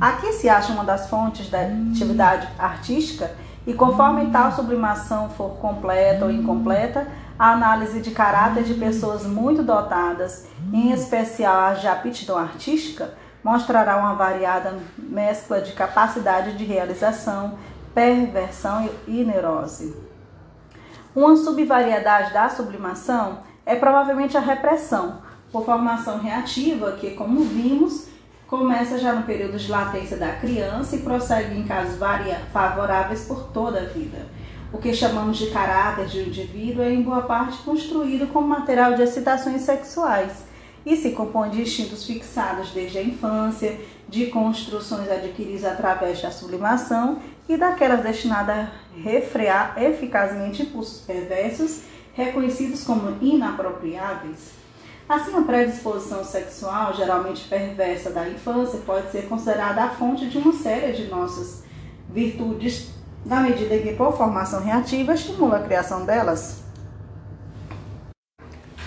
Aqui 0.00 0.32
se 0.32 0.48
acha 0.48 0.72
uma 0.72 0.84
das 0.84 1.08
fontes 1.08 1.48
da 1.48 1.60
atividade 1.60 2.48
artística 2.58 3.30
e 3.66 3.72
conforme 3.72 4.30
tal 4.30 4.50
sublimação 4.50 5.28
for 5.30 5.50
completa 5.58 6.24
ou 6.24 6.30
incompleta, 6.30 7.06
a 7.38 7.52
análise 7.52 8.00
de 8.00 8.10
caráter 8.10 8.64
de 8.64 8.74
pessoas 8.74 9.26
muito 9.26 9.62
dotadas, 9.62 10.46
em 10.72 10.92
especial 10.92 11.72
as 11.72 11.80
de 11.80 11.88
aptidão 11.88 12.38
artística, 12.38 13.14
mostrará 13.42 13.96
uma 13.96 14.14
variada 14.14 14.78
mescla 14.98 15.60
de 15.60 15.72
capacidade 15.72 16.56
de 16.56 16.64
realização, 16.64 17.58
perversão 17.94 18.88
e 19.06 19.24
neurose. 19.24 19.96
Uma 21.14 21.36
subvariedade 21.36 22.32
da 22.32 22.48
sublimação 22.48 23.40
é 23.66 23.74
provavelmente 23.74 24.36
a 24.36 24.40
repressão, 24.40 25.20
por 25.50 25.64
formação 25.64 26.18
reativa, 26.18 26.92
que, 26.92 27.10
como 27.10 27.44
vimos, 27.44 28.08
começa 28.46 28.98
já 28.98 29.12
no 29.12 29.22
período 29.24 29.58
de 29.58 29.70
latência 29.70 30.16
da 30.16 30.32
criança 30.32 30.96
e 30.96 31.00
prossegue 31.00 31.58
em 31.58 31.64
casos 31.64 31.98
favoráveis 32.52 33.26
por 33.26 33.44
toda 33.48 33.80
a 33.80 33.84
vida. 33.84 34.26
O 34.72 34.78
que 34.78 34.94
chamamos 34.94 35.36
de 35.36 35.50
caráter 35.50 36.06
de 36.06 36.20
indivíduo 36.20 36.82
é 36.82 36.90
em 36.90 37.02
boa 37.02 37.22
parte 37.22 37.58
construído 37.58 38.26
como 38.32 38.48
material 38.48 38.94
de 38.94 39.02
excitações 39.02 39.60
sexuais 39.62 40.44
e 40.84 40.96
se 40.96 41.10
compõe 41.10 41.50
de 41.50 41.60
instintos 41.60 42.06
fixados 42.06 42.70
desde 42.70 42.96
a 42.96 43.02
infância, 43.02 43.78
de 44.08 44.26
construções 44.26 45.10
adquiridas 45.10 45.64
através 45.64 46.22
da 46.22 46.30
sublimação 46.30 47.20
e 47.46 47.56
daquelas 47.56 48.02
destinadas 48.02 48.56
a 48.56 48.72
refrear 48.96 49.74
eficazmente 49.76 50.62
impulsos 50.62 51.02
perversos 51.02 51.82
reconhecidos 52.14 52.82
como 52.82 53.16
inapropriáveis. 53.20 54.52
Assim, 55.06 55.36
a 55.36 55.42
predisposição 55.42 56.24
sexual, 56.24 56.94
geralmente 56.94 57.46
perversa 57.46 58.10
da 58.10 58.26
infância, 58.26 58.80
pode 58.86 59.10
ser 59.10 59.28
considerada 59.28 59.84
a 59.84 59.90
fonte 59.90 60.26
de 60.30 60.38
uma 60.38 60.52
série 60.54 60.92
de 60.92 61.08
nossas 61.08 61.64
virtudes, 62.08 63.01
na 63.24 63.40
medida 63.40 63.78
que, 63.78 63.94
por 63.94 64.16
formação 64.16 64.62
reativa, 64.62 65.14
estimula 65.14 65.56
a 65.56 65.62
criação 65.62 66.04
delas. 66.04 66.62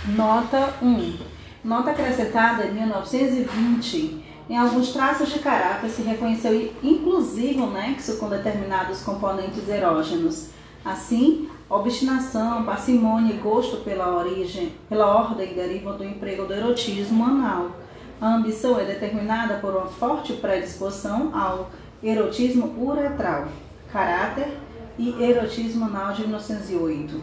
Nota 0.08 0.74
1. 0.82 1.17
Nota 1.63 1.91
acrescentada 1.91 2.65
em 2.65 2.74
1920. 2.74 4.24
Em 4.48 4.58
alguns 4.58 4.93
traços 4.93 5.34
de 5.34 5.39
caráter 5.39 5.89
se 5.89 6.04
reconheceu 6.04 6.71
inclusive 6.84 7.60
um 7.60 7.71
nexo 7.71 8.17
com 8.17 8.30
determinados 8.30 9.02
componentes 9.02 9.67
erógenos. 9.67 10.50
Assim, 10.84 11.50
Obstinação, 11.67 12.63
parcimônia 12.63 13.34
e 13.34 13.38
gosto 13.38 13.78
pela 13.78 14.15
origem, 14.15 14.71
pela 14.88 15.08
ordem 15.08 15.56
derivam 15.56 15.98
do 15.98 16.04
emprego 16.04 16.45
do 16.45 16.54
erotismo 16.54 17.26
anal. 17.26 17.71
A 18.21 18.36
ambição 18.36 18.80
é 18.80 18.86
determinada 18.86 19.56
por 19.56 19.74
uma 19.74 19.88
forte 19.88 20.34
predisposição 20.34 21.36
ao 21.36 21.71
erotismo 22.04 22.71
uretral, 22.80 23.48
caráter 23.91 24.58
e 24.98 25.21
erotismo 25.21 25.86
anal 25.86 26.13
de 26.13 26.21
1908. 26.21 27.21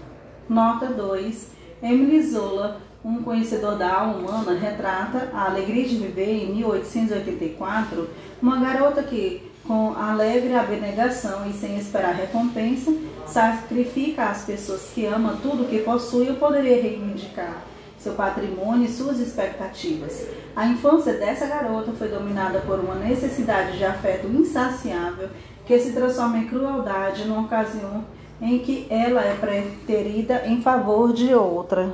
Nota 0.49 0.87
2. 0.87 1.49
Emily 1.83 2.23
Zola, 2.23 2.81
um 3.05 3.23
conhecedor 3.23 3.77
da 3.77 3.93
alma 3.93 4.15
humana, 4.15 4.59
retrata 4.59 5.31
a 5.33 5.47
alegria 5.47 5.89
de 5.89 5.97
viver 5.97 6.45
em 6.45 6.55
1884, 6.55 8.09
uma 8.41 8.61
garota 8.61 9.03
que, 9.03 9.51
com 9.67 9.95
alegre 9.97 10.55
abnegação 10.55 11.49
e 11.49 11.53
sem 11.53 11.77
esperar 11.79 12.15
recompensa, 12.15 12.95
sacrifica 13.27 14.27
às 14.27 14.45
pessoas 14.45 14.91
que 14.95 15.05
ama 15.07 15.39
tudo 15.43 15.65
o 15.65 15.69
que 15.69 15.79
possui, 15.79 16.29
eu 16.29 16.37
poderia 16.37 16.81
reivindicar 16.81 17.63
seu 18.03 18.15
patrimônio 18.15 18.85
e 18.85 18.93
suas 18.93 19.21
expectativas. 19.21 20.27
A 20.57 20.67
infância 20.67 21.15
dessa 21.15 21.47
garota 21.47 21.93
foi 21.93 22.09
dominada 22.09 22.59
por 22.61 22.81
uma 22.81 22.97
necessidade 22.97 23.79
de 23.79 23.85
afeto 23.85 24.27
insaciável 24.27 25.29
que 25.65 25.79
se 25.79 25.93
transforma 25.93 26.39
em 26.39 26.47
crueldade 26.47 27.25
numa 27.25 27.43
ocasião 27.43 28.05
em 28.41 28.59
que 28.59 28.87
ela 28.91 29.23
é 29.23 29.35
preterida 29.35 30.43
em 30.47 30.61
favor 30.61 31.13
de 31.13 31.33
outra. 31.33 31.93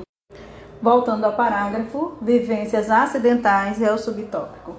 Voltando 0.80 1.24
ao 1.24 1.34
parágrafo, 1.34 2.16
vivências 2.22 2.90
acidentais 2.90 3.82
é 3.82 3.92
o 3.92 3.98
subtópico. 3.98 4.76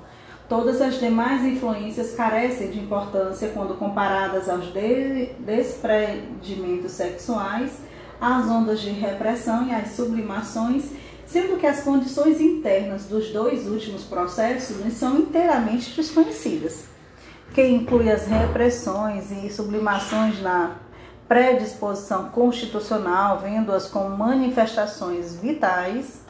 Todas 0.47 0.81
as 0.81 0.99
demais 0.99 1.45
influências 1.45 2.15
carecem 2.15 2.71
de 2.71 2.79
importância 2.79 3.49
quando 3.49 3.77
comparadas 3.77 4.49
aos 4.49 4.73
de 4.73 5.27
desprendimentos 5.37 6.93
sexuais, 6.93 7.77
às 8.19 8.47
ondas 8.47 8.81
de 8.81 8.89
repressão 8.89 9.67
e 9.67 9.71
às 9.71 9.89
sublimações, 9.89 10.89
sendo 11.27 11.59
que 11.59 11.67
as 11.67 11.83
condições 11.83 12.41
internas 12.41 13.05
dos 13.05 13.31
dois 13.31 13.67
últimos 13.67 14.03
processos 14.05 14.77
são 14.93 15.19
inteiramente 15.19 15.95
desconhecidas, 15.95 16.88
que 17.53 17.65
inclui 17.65 18.11
as 18.11 18.27
repressões 18.27 19.31
e 19.31 19.49
sublimações 19.49 20.41
na 20.41 20.75
predisposição 21.27 22.29
constitucional, 22.29 23.39
vendo-as 23.39 23.87
como 23.87 24.15
manifestações 24.17 25.35
vitais 25.35 26.23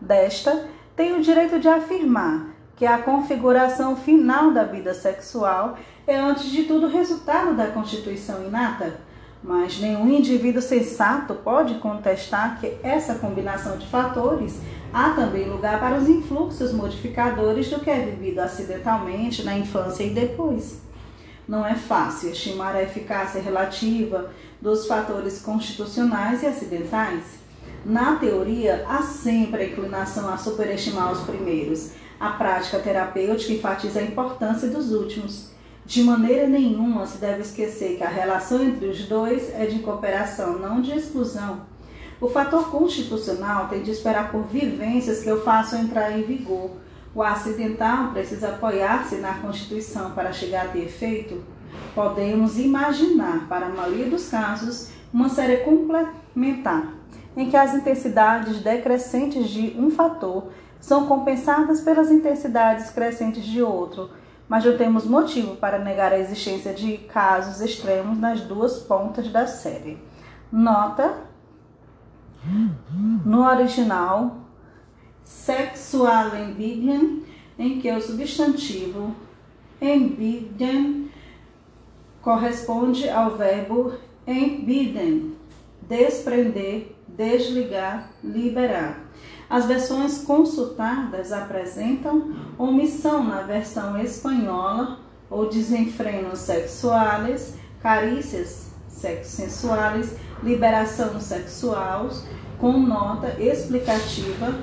desta, 0.00 0.68
tem 0.94 1.16
o 1.16 1.22
direito 1.22 1.58
de 1.58 1.68
afirmar 1.68 2.46
que 2.76 2.86
a 2.86 2.98
configuração 2.98 3.96
final 3.96 4.52
da 4.52 4.62
vida 4.62 4.94
sexual 4.94 5.76
é, 6.06 6.16
antes 6.16 6.50
de 6.50 6.64
tudo, 6.64 6.86
resultado 6.86 7.56
da 7.56 7.66
constituição 7.66 8.44
inata. 8.46 9.00
Mas 9.42 9.78
nenhum 9.78 10.08
indivíduo 10.10 10.60
sensato 10.60 11.34
pode 11.34 11.74
contestar 11.76 12.60
que 12.60 12.76
essa 12.82 13.14
combinação 13.14 13.78
de 13.78 13.86
fatores 13.86 14.60
há 14.92 15.10
também 15.10 15.48
lugar 15.48 15.78
para 15.78 15.96
os 15.96 16.08
influxos 16.08 16.72
modificadores 16.72 17.70
do 17.70 17.80
que 17.80 17.90
é 17.90 18.00
vivido 18.00 18.40
acidentalmente 18.40 19.44
na 19.44 19.56
infância 19.56 20.02
e 20.02 20.10
depois. 20.10 20.80
Não 21.46 21.64
é 21.66 21.74
fácil 21.74 22.30
estimar 22.30 22.74
a 22.74 22.82
eficácia 22.82 23.40
relativa 23.40 24.30
dos 24.60 24.86
fatores 24.86 25.40
constitucionais 25.40 26.42
e 26.42 26.46
acidentais. 26.46 27.24
Na 27.84 28.16
teoria, 28.16 28.84
há 28.88 29.02
sempre 29.02 29.62
a 29.62 29.66
inclinação 29.66 30.28
a 30.28 30.36
superestimar 30.36 31.12
os 31.12 31.20
primeiros, 31.20 31.92
a 32.18 32.30
prática 32.30 32.80
terapêutica 32.80 33.52
enfatiza 33.52 34.00
a 34.00 34.02
importância 34.02 34.68
dos 34.68 34.92
últimos. 34.92 35.52
De 35.88 36.02
maneira 36.02 36.46
nenhuma 36.46 37.06
se 37.06 37.16
deve 37.16 37.40
esquecer 37.40 37.96
que 37.96 38.04
a 38.04 38.10
relação 38.10 38.62
entre 38.62 38.88
os 38.88 39.08
dois 39.08 39.48
é 39.54 39.64
de 39.64 39.78
cooperação, 39.78 40.58
não 40.58 40.82
de 40.82 40.92
exclusão. 40.92 41.62
O 42.20 42.28
fator 42.28 42.70
constitucional 42.70 43.68
tem 43.68 43.82
de 43.82 43.92
esperar 43.92 44.30
por 44.30 44.42
vivências 44.42 45.22
que 45.22 45.30
eu 45.30 45.42
faço 45.42 45.76
entrar 45.76 46.12
em 46.12 46.24
vigor. 46.24 46.72
O 47.14 47.22
acidental 47.22 48.12
precisa 48.12 48.50
apoiar-se 48.50 49.14
na 49.16 49.38
Constituição 49.38 50.10
para 50.10 50.30
chegar 50.30 50.66
a 50.66 50.68
ter 50.68 50.84
efeito. 50.84 51.42
Podemos 51.94 52.58
imaginar, 52.58 53.48
para 53.48 53.64
a 53.64 53.70
maioria 53.70 54.10
dos 54.10 54.28
casos, 54.28 54.90
uma 55.10 55.30
série 55.30 55.64
complementar, 55.64 56.92
em 57.34 57.48
que 57.48 57.56
as 57.56 57.74
intensidades 57.74 58.58
decrescentes 58.58 59.48
de 59.48 59.74
um 59.78 59.90
fator 59.90 60.48
são 60.78 61.06
compensadas 61.06 61.80
pelas 61.80 62.10
intensidades 62.10 62.90
crescentes 62.90 63.42
de 63.42 63.62
outro, 63.62 64.10
mas 64.48 64.64
não 64.64 64.76
temos 64.76 65.04
motivo 65.04 65.56
para 65.56 65.78
negar 65.78 66.12
a 66.12 66.18
existência 66.18 66.72
de 66.72 66.98
casos 66.98 67.60
extremos 67.60 68.18
nas 68.18 68.40
duas 68.40 68.78
pontas 68.78 69.28
da 69.28 69.46
série. 69.46 69.98
Nota: 70.50 71.24
no 73.24 73.44
original, 73.44 74.38
sexual 75.22 76.28
ambiguum, 76.28 77.22
em 77.58 77.80
que 77.80 77.90
o 77.92 78.00
substantivo 78.00 79.14
embidden 79.80 81.10
corresponde 82.22 83.08
ao 83.08 83.36
verbo 83.36 83.92
embidden, 84.26 85.36
desprender, 85.82 86.96
desligar, 87.06 88.10
liberar. 88.22 89.00
As 89.50 89.64
versões 89.64 90.18
consultadas 90.18 91.32
apresentam 91.32 92.34
omissão 92.58 93.24
na 93.24 93.42
versão 93.42 93.98
espanhola 93.98 94.98
ou 95.30 95.48
desenfrenos 95.48 96.40
sexuais, 96.40 97.54
carícias 97.82 98.68
sexo 98.88 99.36
sensuais, 99.36 100.16
liberação 100.42 101.20
sexual, 101.20 102.08
com 102.58 102.72
nota 102.72 103.40
explicativa. 103.40 104.54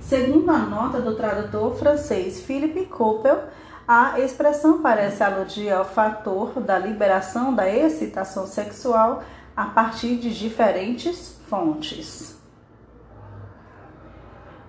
Segundo 0.00 0.50
a 0.50 0.58
nota 0.58 1.00
do 1.00 1.16
tradutor 1.16 1.74
francês 1.76 2.40
Philippe 2.40 2.86
Coppel, 2.86 3.44
a 3.88 4.20
expressão 4.20 4.82
parece 4.82 5.24
aludir 5.24 5.70
ao 5.70 5.84
fator 5.84 6.60
da 6.60 6.78
liberação 6.78 7.54
da 7.54 7.68
excitação 7.68 8.46
sexual 8.46 9.22
a 9.56 9.66
partir 9.66 10.16
de 10.16 10.36
diferentes 10.38 11.36
fontes. 11.48 12.41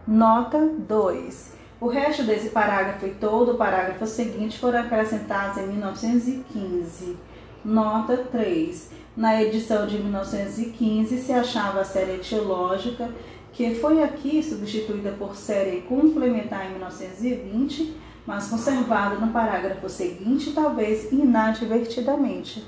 Nota 0.06 0.60
2. 0.60 1.54
O 1.80 1.88
resto 1.88 2.24
desse 2.24 2.50
parágrafo 2.50 3.06
e 3.06 3.12
todo 3.12 3.54
o 3.54 3.58
parágrafo 3.58 4.06
seguinte 4.06 4.60
foram 4.60 4.82
acrescentados 4.82 5.58
em 5.58 5.68
1915. 5.68 7.18
Nota 7.64 8.18
3. 8.18 8.92
Na 9.16 9.42
edição 9.42 9.88
de 9.88 9.98
1915 9.98 11.22
se 11.22 11.32
achava 11.32 11.80
a 11.80 11.86
série 11.86 12.16
etiológica, 12.16 13.10
que 13.54 13.76
foi 13.76 14.04
aqui 14.04 14.44
substituída 14.44 15.12
por 15.12 15.38
série 15.38 15.84
complementar 15.84 16.66
em 16.66 16.72
1920, 16.72 17.96
mas 18.28 18.50
conservada 18.50 19.16
no 19.16 19.32
parágrafo 19.32 19.88
seguinte, 19.88 20.52
talvez 20.52 21.14
inadvertidamente. 21.14 22.68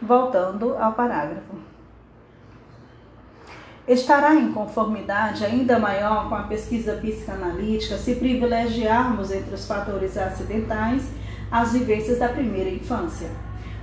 Voltando 0.00 0.76
ao 0.76 0.92
parágrafo. 0.92 1.69
Estará 3.90 4.36
em 4.36 4.52
conformidade 4.52 5.44
ainda 5.44 5.76
maior 5.76 6.28
com 6.28 6.36
a 6.36 6.44
pesquisa 6.44 6.92
psicanalítica 6.92 7.98
se 7.98 8.14
privilegiarmos 8.14 9.32
entre 9.32 9.52
os 9.52 9.66
fatores 9.66 10.16
acidentais 10.16 11.10
as 11.50 11.72
vivências 11.72 12.20
da 12.20 12.28
primeira 12.28 12.70
infância. 12.70 13.28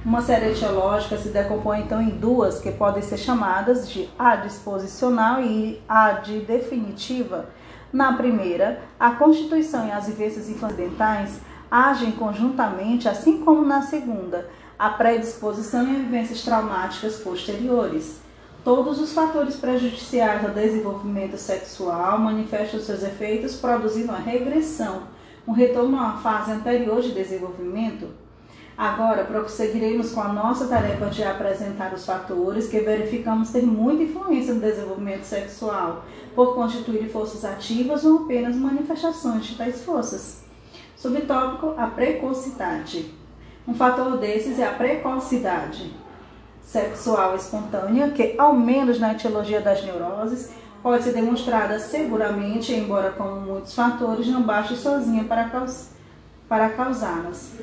Uma 0.06 0.22
série 0.22 0.52
etiológica 0.52 1.18
se 1.18 1.28
decompõe 1.28 1.82
então 1.82 2.02
em 2.02 2.12
duas 2.12 2.62
que 2.62 2.72
podem 2.72 3.04
ser 3.04 3.18
chamadas 3.18 3.90
de 3.90 4.08
adisposicional 4.18 5.42
e 5.42 5.84
ad 5.90 6.40
definitiva. 6.40 7.50
Na 7.92 8.14
primeira, 8.14 8.80
a 8.98 9.12
constituição 9.12 9.90
e 9.90 9.92
as 9.92 10.08
vivências 10.08 10.50
infantis 10.50 11.42
agem 11.70 12.14
conjuntamente, 12.14 13.10
assim 13.10 13.44
como 13.44 13.66
na 13.66 13.82
segunda, 13.82 14.50
a 14.80 14.90
predisposição 14.90 15.86
e 15.86 15.92
as 15.98 15.98
vivências 15.98 16.44
traumáticas 16.44 17.18
posteriores. 17.18 18.26
Todos 18.68 19.00
os 19.00 19.14
fatores 19.14 19.56
prejudiciais 19.56 20.44
ao 20.44 20.52
desenvolvimento 20.52 21.38
sexual 21.38 22.20
manifestam 22.20 22.82
seus 22.82 23.02
efeitos, 23.02 23.56
produzindo 23.56 24.10
uma 24.10 24.20
regressão, 24.20 25.04
um 25.48 25.54
retorno 25.54 25.98
a 25.98 26.02
uma 26.02 26.18
fase 26.18 26.52
anterior 26.52 27.02
de 27.02 27.14
desenvolvimento. 27.14 28.10
Agora, 28.78 29.24
prosseguiremos 29.24 30.12
com 30.12 30.20
a 30.20 30.34
nossa 30.34 30.68
tarefa 30.68 31.06
de 31.06 31.24
apresentar 31.24 31.94
os 31.94 32.06
fatores 32.06 32.68
que 32.68 32.82
verificamos 32.82 33.52
ter 33.52 33.64
muita 33.64 34.04
influência 34.04 34.54
no 34.54 34.60
desenvolvimento 34.60 35.24
sexual, 35.24 36.04
por 36.36 36.54
constituir 36.54 37.10
forças 37.10 37.46
ativas 37.46 38.04
ou 38.04 38.26
apenas 38.26 38.54
manifestações 38.54 39.46
de 39.46 39.56
tais 39.56 39.82
forças. 39.86 40.44
Subtópico: 40.98 41.74
a 41.78 41.88
precocidade. 41.88 43.14
Um 43.66 43.74
fator 43.74 44.18
desses 44.18 44.60
é 44.60 44.68
a 44.68 44.74
precocidade 44.74 46.06
sexual 46.68 47.34
espontânea, 47.36 48.12
que, 48.12 48.36
ao 48.38 48.54
menos 48.54 49.00
na 49.00 49.14
etiologia 49.14 49.62
das 49.62 49.84
neuroses, 49.86 50.52
pode 50.84 51.04
ser 51.04 51.14
demonstrada 51.14 51.80
seguramente, 51.80 52.74
embora 52.74 53.12
com 53.12 53.24
muitos 53.24 53.74
fatores 53.74 54.28
não 54.28 54.44
baixe 54.44 54.76
sozinha 54.76 55.24
para, 55.24 55.46
caus 55.46 55.88
para 56.48 56.70
causá-las. 56.70 57.54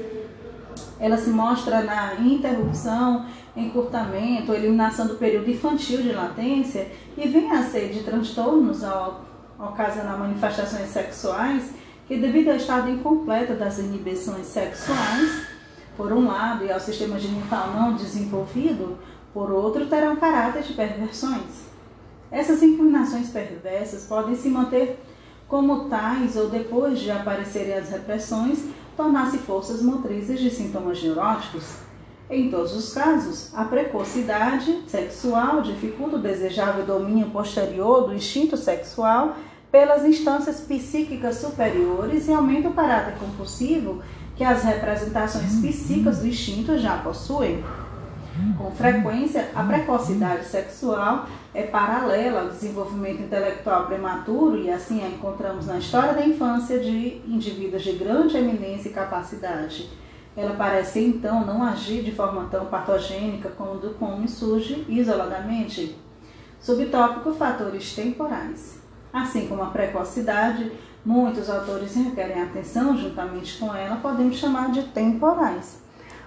Ela 0.98 1.18
se 1.18 1.28
mostra 1.28 1.82
na 1.82 2.14
interrupção, 2.14 3.26
encurtamento, 3.54 4.54
eliminação 4.54 5.06
do 5.06 5.16
período 5.16 5.50
infantil 5.50 6.00
de 6.00 6.12
latência 6.12 6.90
e 7.16 7.28
vem 7.28 7.50
a 7.52 7.62
ser 7.62 7.90
de 7.90 8.02
transtornos 8.02 8.82
ao 8.82 9.22
ocasionar 9.58 10.18
manifestações 10.18 10.88
sexuais 10.88 11.74
que, 12.08 12.16
devido 12.16 12.48
ao 12.48 12.56
estado 12.56 12.90
incompleto 12.90 13.54
das 13.54 13.78
inibições 13.78 14.46
sexuais, 14.46 15.53
por 15.96 16.12
um 16.12 16.26
lado, 16.26 16.64
e 16.64 16.72
ao 16.72 16.80
sistema 16.80 17.18
genital 17.18 17.72
não 17.74 17.94
desenvolvido, 17.94 18.98
por 19.32 19.50
outro, 19.50 19.86
terão 19.86 20.16
caráter 20.16 20.62
de 20.62 20.72
perversões. 20.72 21.64
Essas 22.30 22.62
inclinações 22.62 23.30
perversas 23.30 24.04
podem 24.04 24.34
se 24.34 24.48
manter 24.48 24.98
como 25.48 25.88
tais 25.88 26.36
ou 26.36 26.48
depois 26.48 26.98
de 26.98 27.10
aparecerem 27.10 27.74
as 27.74 27.90
repressões, 27.90 28.64
tornar-se 28.96 29.38
forças 29.38 29.82
motrizes 29.82 30.40
de 30.40 30.50
sintomas 30.50 31.02
neuróticos. 31.02 31.76
Em 32.30 32.50
todos 32.50 32.74
os 32.74 32.92
casos, 32.94 33.54
a 33.54 33.64
precocidade 33.64 34.82
sexual 34.86 35.60
dificulta 35.60 36.16
o 36.16 36.22
desejável 36.22 36.84
domínio 36.86 37.30
posterior 37.30 38.06
do 38.06 38.14
instinto 38.14 38.56
sexual 38.56 39.36
pelas 39.70 40.04
instâncias 40.04 40.60
psíquicas 40.60 41.36
superiores 41.36 42.26
e 42.26 42.32
aumenta 42.32 42.68
o 42.68 42.74
caráter 42.74 43.18
compulsivo 43.18 44.02
que 44.36 44.44
as 44.44 44.62
representações 44.62 45.60
psíquicas 45.60 46.18
do 46.18 46.26
instinto 46.26 46.76
já 46.78 46.98
possuem. 46.98 47.64
Com 48.58 48.70
frequência, 48.72 49.50
a 49.54 49.62
precocidade 49.62 50.46
sexual 50.46 51.26
é 51.54 51.62
paralela 51.62 52.40
ao 52.40 52.48
desenvolvimento 52.48 53.22
intelectual 53.22 53.86
prematuro 53.86 54.58
e 54.58 54.68
assim 54.68 55.04
a 55.04 55.08
encontramos 55.08 55.66
na 55.66 55.78
história 55.78 56.14
da 56.14 56.26
infância 56.26 56.80
de 56.80 57.22
indivíduos 57.28 57.82
de 57.82 57.92
grande 57.92 58.36
eminência 58.36 58.88
e 58.88 58.92
capacidade. 58.92 59.88
Ela 60.36 60.56
parece 60.56 60.98
então 60.98 61.46
não 61.46 61.62
agir 61.62 62.02
de 62.02 62.10
forma 62.10 62.48
tão 62.50 62.66
patogênica 62.66 63.50
quando 63.56 63.96
come 64.00 64.26
surge 64.26 64.84
isoladamente. 64.88 65.96
Subtópico 66.58 67.32
fatores 67.34 67.94
temporais. 67.94 68.82
Assim 69.12 69.46
como 69.46 69.62
a 69.62 69.66
precocidade, 69.66 70.72
muitos 71.04 71.50
autores 71.50 71.94
requerem 71.94 72.40
atenção 72.40 72.96
juntamente 72.96 73.58
com 73.58 73.74
ela, 73.74 73.96
podemos 73.96 74.36
chamar 74.36 74.70
de 74.70 74.84
temporais. 74.84 75.82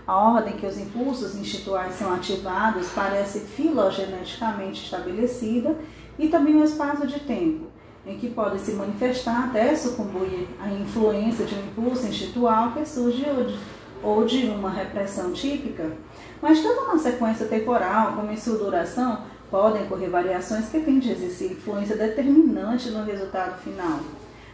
A 0.06 0.16
ordem 0.16 0.56
que 0.56 0.66
os 0.66 0.78
impulsos 0.78 1.36
instituais 1.36 1.96
são 1.96 2.14
ativados 2.14 2.88
parece 2.96 3.42
filogeneticamente 3.42 4.86
estabelecida 4.86 5.76
e 6.18 6.30
também 6.30 6.56
o 6.56 6.64
espaço 6.64 7.06
de 7.06 7.20
tempo 7.20 7.68
em 8.08 8.18
que 8.18 8.30
podem 8.30 8.58
se 8.58 8.72
manifestar 8.72 9.50
até 9.50 9.76
sucumbir 9.76 10.48
à 10.62 10.70
influência 10.70 11.46
de 11.46 11.56
um 11.56 11.60
impulso 11.60 12.08
institual 12.08 12.72
que 12.72 12.86
surge 12.86 13.26
ou 14.02 14.24
de 14.24 14.46
uma 14.46 14.70
repressão 14.70 15.34
típica. 15.34 15.92
Mas 16.42 16.62
tanto 16.62 16.88
na 16.88 16.98
sequência 16.98 17.48
temporal 17.48 18.14
como 18.14 18.32
em 18.32 18.38
sua 18.38 18.58
duração 18.58 19.24
podem 19.52 19.84
ocorrer 19.84 20.10
variações 20.10 20.70
que 20.70 20.80
têm 20.80 21.00
de 21.00 21.12
exercer 21.12 21.52
influência 21.52 21.98
determinante 21.98 22.90
no 22.92 23.04
resultado 23.04 23.60
final. 23.62 24.00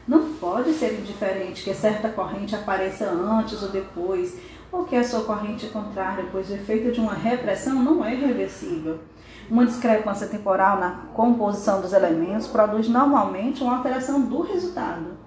Não 0.07 0.33
pode 0.33 0.73
ser 0.73 0.99
indiferente 0.99 1.63
que 1.63 1.73
certa 1.73 2.09
corrente 2.09 2.55
apareça 2.55 3.05
antes 3.09 3.61
ou 3.63 3.69
depois, 3.69 4.37
ou 4.71 4.83
que 4.83 4.95
a 4.95 5.03
sua 5.03 5.21
corrente 5.21 5.67
contrária, 5.67 6.25
pois 6.31 6.49
o 6.49 6.53
efeito 6.53 6.91
de 6.91 6.99
uma 6.99 7.13
repressão 7.13 7.81
não 7.81 8.03
é 8.03 8.13
reversível. 8.13 8.99
Uma 9.49 9.65
discrepância 9.65 10.27
temporal 10.27 10.79
na 10.79 10.91
composição 11.13 11.79
dos 11.79 11.93
elementos 11.93 12.47
produz 12.47 12.89
normalmente 12.89 13.63
uma 13.63 13.77
alteração 13.77 14.21
do 14.21 14.41
resultado. 14.41 15.17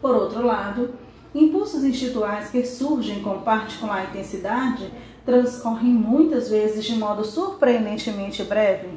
Por 0.00 0.14
outro 0.14 0.44
lado, 0.44 0.94
impulsos 1.34 1.84
instituais 1.84 2.50
que 2.50 2.64
surgem 2.64 3.22
com 3.22 3.40
particular 3.40 4.10
intensidade 4.10 4.92
transcorrem 5.24 5.90
muitas 5.90 6.48
vezes 6.48 6.84
de 6.84 6.96
modo 6.96 7.24
surpreendentemente 7.24 8.42
breve. 8.44 8.88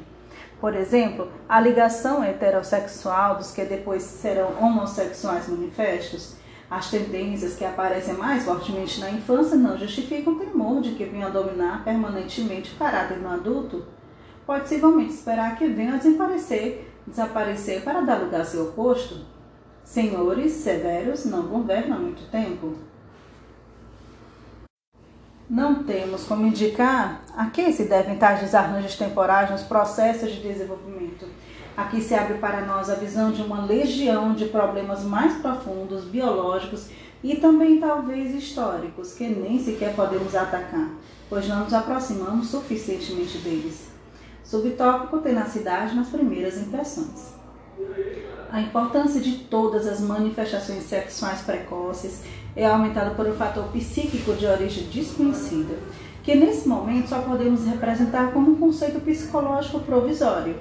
Por 0.61 0.75
exemplo, 0.75 1.27
a 1.49 1.59
ligação 1.59 2.23
heterossexual 2.23 3.35
dos 3.35 3.51
que 3.51 3.65
depois 3.65 4.03
serão 4.03 4.53
homossexuais 4.61 5.49
manifestos 5.49 6.39
as 6.71 6.89
tendências 6.89 7.55
que 7.55 7.65
aparecem 7.65 8.13
mais 8.13 8.45
fortemente 8.45 9.01
na 9.01 9.11
infância 9.11 9.57
não 9.57 9.77
justificam 9.77 10.31
o 10.31 10.39
temor 10.39 10.79
de 10.79 10.91
que 10.91 11.03
venham 11.03 11.27
a 11.27 11.29
dominar 11.29 11.83
permanentemente 11.83 12.73
o 12.73 12.77
caráter 12.77 13.17
no 13.17 13.27
adulto. 13.27 13.85
Pode-se 14.45 14.75
igualmente 14.75 15.11
esperar 15.11 15.57
que 15.57 15.67
venham 15.67 15.95
a 15.95 15.97
desaparecer, 15.97 16.89
desaparecer 17.05 17.83
para 17.83 17.99
dar 17.99 18.21
lugar 18.21 18.39
ao 18.39 18.45
seu 18.45 18.69
oposto. 18.69 19.17
Senhores 19.83 20.53
severos 20.53 21.25
não 21.25 21.41
governam 21.41 21.97
há 21.97 21.99
muito 21.99 22.31
tempo. 22.31 22.77
Não 25.51 25.83
temos 25.83 26.23
como 26.23 26.47
indicar 26.47 27.21
a 27.35 27.47
que 27.47 27.73
se 27.73 27.83
devem 27.83 28.17
tais 28.17 28.39
desarranjos 28.39 28.95
temporais 28.95 29.51
nos 29.51 29.63
processos 29.63 30.31
de 30.31 30.41
desenvolvimento 30.41 31.27
Aqui 31.75 32.01
se 32.01 32.13
abre 32.13 32.37
para 32.37 32.61
nós 32.61 32.89
a 32.89 32.95
visão 32.95 33.31
de 33.31 33.41
uma 33.41 33.65
legião 33.65 34.33
de 34.33 34.45
problemas 34.45 35.03
mais 35.03 35.41
profundos, 35.41 36.03
biológicos 36.03 36.89
e 37.23 37.35
também 37.35 37.79
talvez 37.79 38.35
históricos, 38.35 39.13
que 39.13 39.27
nem 39.27 39.57
sequer 39.57 39.95
podemos 39.95 40.35
atacar, 40.35 40.89
pois 41.29 41.47
não 41.47 41.63
nos 41.63 41.73
aproximamos 41.73 42.47
suficientemente 42.47 43.37
deles. 43.37 43.89
Subtópico 44.43 45.19
tenacidade 45.19 45.95
nas 45.95 46.09
primeiras 46.09 46.57
impressões. 46.57 47.33
A 48.51 48.59
importância 48.59 49.21
de 49.21 49.31
todas 49.45 49.87
as 49.87 50.01
manifestações 50.01 50.83
sexuais 50.83 51.39
precoces 51.39 52.21
é 52.53 52.65
aumentada 52.65 53.11
por 53.11 53.25
um 53.25 53.33
fator 53.33 53.63
psíquico 53.71 54.33
de 54.33 54.45
origem 54.45 54.89
desconhecida 54.91 55.75
que 56.21 56.35
nesse 56.35 56.67
momento 56.67 57.07
só 57.07 57.19
podemos 57.21 57.65
representar 57.65 58.33
como 58.33 58.51
um 58.51 58.55
conceito 58.55 58.99
psicológico 58.99 59.79
provisório. 59.79 60.55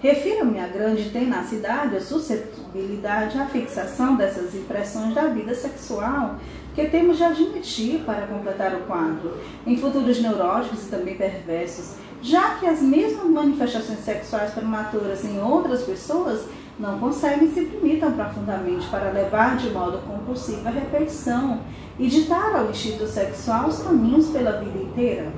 Refiro-me 0.00 0.60
à 0.60 0.68
grande 0.68 1.10
tenacidade, 1.10 1.96
à 1.96 2.00
suscetibilidade, 2.00 3.36
à 3.36 3.46
fixação 3.46 4.14
dessas 4.14 4.54
impressões 4.54 5.12
da 5.12 5.26
vida 5.26 5.56
sexual 5.56 6.36
que 6.72 6.86
temos 6.86 7.16
de 7.16 7.24
admitir 7.24 8.00
para 8.04 8.28
completar 8.28 8.74
o 8.74 8.82
quadro, 8.82 9.36
em 9.66 9.76
futuros 9.76 10.20
neuróticos 10.20 10.86
e 10.86 10.90
também 10.90 11.16
perversos, 11.16 11.96
já 12.22 12.54
que 12.56 12.66
as 12.66 12.80
mesmas 12.80 13.26
manifestações 13.26 13.98
sexuais 14.00 14.52
prematuras 14.52 15.24
em 15.24 15.40
outras 15.40 15.82
pessoas 15.82 16.44
não 16.78 16.98
conseguem 16.98 17.52
se 17.52 17.60
limitam 17.60 18.12
profundamente 18.12 18.86
para 18.88 19.10
levar 19.10 19.56
de 19.56 19.70
modo 19.70 19.98
compulsivo 19.98 20.66
a 20.66 20.72
repetição 20.72 21.60
e 21.98 22.08
ditar 22.08 22.56
ao 22.56 22.70
instinto 22.70 23.06
sexual 23.06 23.68
os 23.68 23.80
caminhos 23.80 24.28
pela 24.28 24.58
vida 24.58 24.78
inteira. 24.78 25.32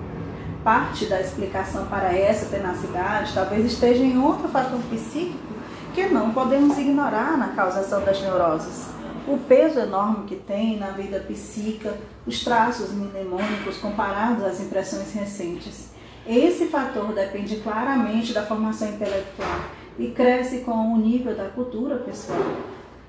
Parte 0.65 1.07
da 1.07 1.21
explicação 1.21 1.87
para 1.87 2.17
essa 2.17 2.47
tenacidade 2.47 3.35
talvez 3.35 3.67
esteja 3.67 4.03
em 4.03 4.19
outro 4.19 4.49
fator 4.49 4.81
psíquico 4.91 5.55
que 5.95 6.07
não 6.07 6.33
podemos 6.33 6.77
ignorar 6.79 7.37
na 7.37 7.49
causação 7.49 8.03
das 8.03 8.21
neuroses. 8.21 8.89
O 9.29 9.37
peso 9.39 9.79
enorme 9.79 10.27
que 10.27 10.37
tem 10.37 10.79
na 10.79 10.89
vida 10.89 11.21
psíquica 11.21 11.95
os 12.27 12.43
traços 12.43 12.93
mnemônicos 12.93 13.77
comparados 13.79 14.45
às 14.45 14.61
impressões 14.61 15.13
recentes. 15.13 15.91
Esse 16.27 16.67
fator 16.67 17.13
depende 17.13 17.57
claramente 17.57 18.33
da 18.33 18.45
formação 18.45 18.89
intelectual 18.89 19.61
e 19.99 20.09
cresce 20.09 20.61
com 20.61 20.95
o 20.95 20.99
nível 20.99 21.35
da 21.35 21.49
cultura 21.49 21.97
pessoal. 21.97 22.39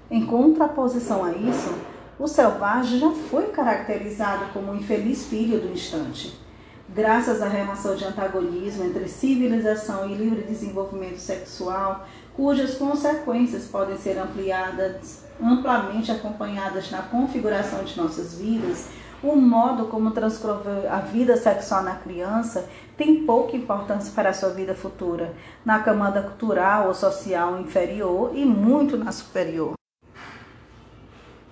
Em 0.09 0.25
contraposição 0.25 1.23
a 1.23 1.31
isso, 1.33 1.73
o 2.19 2.27
selvagem 2.27 2.99
já 2.99 3.11
foi 3.11 3.47
caracterizado 3.47 4.45
como 4.53 4.71
um 4.71 4.75
infeliz 4.75 5.25
filho 5.27 5.59
do 5.59 5.71
instante. 5.71 6.39
Graças 6.89 7.41
à 7.41 7.49
relação 7.49 7.95
de 7.95 8.05
antagonismo 8.05 8.85
entre 8.85 9.07
civilização 9.09 10.09
e 10.09 10.15
livre 10.15 10.43
desenvolvimento 10.43 11.17
sexual, 11.17 12.07
cujas 12.33 12.75
consequências 12.75 13.65
podem 13.65 13.97
ser 13.97 14.17
ampliadas, 14.17 15.25
amplamente 15.43 16.11
acompanhadas 16.11 16.89
na 16.89 17.01
configuração 17.01 17.83
de 17.83 17.97
nossas 17.97 18.39
vidas, 18.39 18.88
o 19.24 19.36
modo 19.36 19.86
como 19.86 20.11
transcreveu 20.11 20.91
a 20.91 20.99
vida 20.99 21.36
sexual 21.38 21.84
na 21.84 21.95
criança 21.95 22.70
tem 22.95 23.26
pouca 23.26 23.55
importância 23.55 24.11
para 24.13 24.30
a 24.30 24.34
sua 24.34 24.49
vida 24.49 24.76
futura, 24.76 25.34
na 25.65 25.80
camada 25.80 26.22
cultural 26.22 26.88
ou 26.88 26.93
social 26.93 27.59
inferior 27.59 28.32
e 28.36 28.45
muito 28.45 28.97
na 28.97 29.11
superior. 29.11 29.74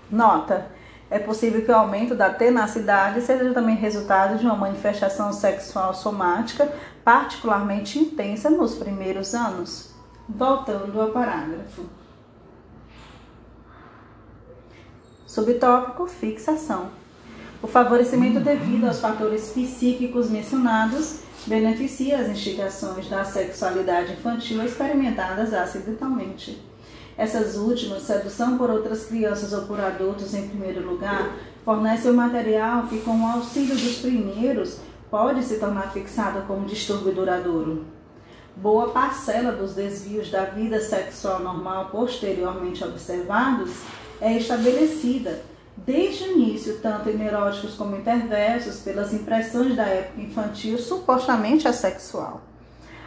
Nota: 0.10 0.68
é 1.10 1.20
possível 1.20 1.64
que 1.64 1.72
o 1.72 1.76
aumento 1.76 2.16
da 2.16 2.30
tenacidade 2.30 3.22
seja 3.22 3.54
também 3.54 3.76
resultado 3.76 4.38
de 4.38 4.46
uma 4.46 4.56
manifestação 4.56 5.32
sexual 5.34 5.94
somática 5.94 6.72
particularmente 7.04 8.00
intensa 8.00 8.50
nos 8.50 8.76
primeiros 8.76 9.36
anos. 9.36 9.94
Voltando 10.28 11.00
ao 11.00 11.12
parágrafo. 11.12 11.84
Subtópico: 15.28 16.08
fixação. 16.08 17.05
O 17.66 17.68
favorecimento 17.68 18.40
devido 18.42 18.86
aos 18.86 19.00
fatores 19.00 19.50
psíquicos 19.50 20.30
mencionados 20.30 21.22
beneficia 21.48 22.20
as 22.20 22.30
instigações 22.30 23.10
da 23.10 23.26
sexualidade 23.26 24.14
infantil 24.14 24.64
experimentadas 24.64 25.52
acidentalmente. 25.52 26.62
Essas 27.18 27.56
últimas, 27.58 28.04
sedução 28.04 28.56
por 28.56 28.70
outras 28.70 29.08
crianças 29.08 29.52
ou 29.52 29.64
por 29.64 29.80
adultos 29.80 30.36
em 30.36 30.48
primeiro 30.48 30.88
lugar, 30.88 31.38
fornecem 31.66 32.12
o 32.12 32.14
material 32.14 32.84
que, 32.84 33.00
com 33.00 33.20
o 33.20 33.26
auxílio 33.26 33.76
dos 33.76 33.98
primeiros, 33.98 34.78
pode 35.10 35.44
se 35.44 35.58
tornar 35.58 35.92
fixado 35.92 36.44
como 36.46 36.68
distúrbio 36.68 37.16
duradouro. 37.16 37.84
Boa 38.56 38.90
parcela 38.90 39.52
dos 39.52 39.74
desvios 39.74 40.30
da 40.30 40.44
vida 40.44 40.80
sexual 40.80 41.40
normal 41.40 41.90
posteriormente 41.92 42.84
observados 42.84 43.72
é 44.22 44.38
estabelecida 44.38 45.55
desde 45.86 46.24
o 46.24 46.32
início, 46.32 46.80
tanto 46.80 47.10
em 47.10 47.18
neuróticos 47.18 47.76
como 47.76 47.96
em 47.96 48.02
perversos, 48.02 48.80
pelas 48.80 49.14
impressões 49.14 49.76
da 49.76 49.84
época 49.84 50.22
infantil 50.22 50.78
supostamente 50.78 51.68
assexual. 51.68 52.42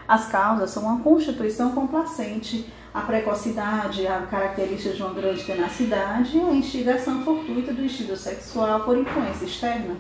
As 0.07 0.29
causas 0.29 0.71
são 0.71 0.89
a 0.89 1.01
constituição 1.01 1.73
complacente, 1.73 2.73
a 2.95 3.01
precocidade, 3.03 4.07
a 4.07 4.23
característica 4.23 4.95
de 4.95 5.03
uma 5.03 5.13
grande 5.13 5.45
tenacidade 5.45 6.39
e 6.39 6.41
a 6.41 6.55
instigação 6.55 7.23
fortuita 7.23 7.75
do 7.75 7.85
instinto 7.85 8.17
sexual 8.17 8.81
por 8.81 8.97
influência 8.97 9.45
externa. 9.45 9.97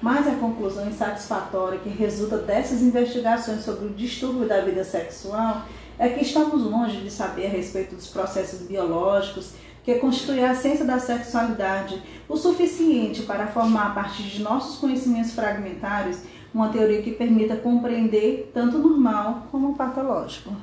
Mas 0.00 0.26
a 0.26 0.36
conclusão 0.36 0.88
insatisfatória 0.88 1.78
que 1.78 1.88
resulta 1.88 2.38
dessas 2.38 2.82
investigações 2.82 3.62
sobre 3.64 3.86
o 3.86 3.90
distúrbio 3.90 4.48
da 4.48 4.60
vida 4.60 4.82
sexual 4.84 5.62
é 5.98 6.08
que 6.08 6.22
estamos 6.22 6.62
longe 6.62 7.02
de 7.02 7.10
saber 7.10 7.46
a 7.46 7.50
respeito 7.50 7.94
dos 7.94 8.08
processos 8.08 8.66
biológicos 8.66 9.52
que 9.82 9.96
constitui 9.96 10.44
a 10.44 10.54
ciência 10.54 10.84
da 10.84 10.98
sexualidade 10.98 12.02
o 12.28 12.36
suficiente 12.36 13.22
para 13.22 13.46
formar, 13.46 13.88
a 13.88 13.94
partir 13.94 14.22
de 14.24 14.42
nossos 14.42 14.78
conhecimentos 14.78 15.32
fragmentários, 15.32 16.18
uma 16.54 16.68
teoria 16.68 17.02
que 17.02 17.12
permita 17.12 17.56
compreender 17.56 18.50
tanto 18.54 18.76
o 18.76 18.80
normal 18.80 19.46
como 19.50 19.70
o 19.70 19.74
patológico. 19.74 20.54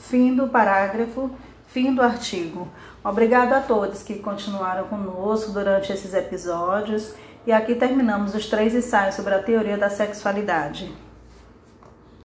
Fim 0.00 0.34
do 0.34 0.48
parágrafo, 0.48 1.30
fim 1.68 1.94
do 1.94 2.02
artigo. 2.02 2.68
Obrigado 3.02 3.52
a 3.52 3.60
todos 3.60 4.02
que 4.02 4.18
continuaram 4.18 4.88
conosco 4.88 5.52
durante 5.52 5.92
esses 5.92 6.14
episódios 6.14 7.14
e 7.46 7.52
aqui 7.52 7.74
terminamos 7.76 8.34
os 8.34 8.46
três 8.46 8.74
ensaios 8.74 9.14
sobre 9.14 9.34
a 9.34 9.42
teoria 9.42 9.76
da 9.76 9.88
sexualidade. 9.88 10.92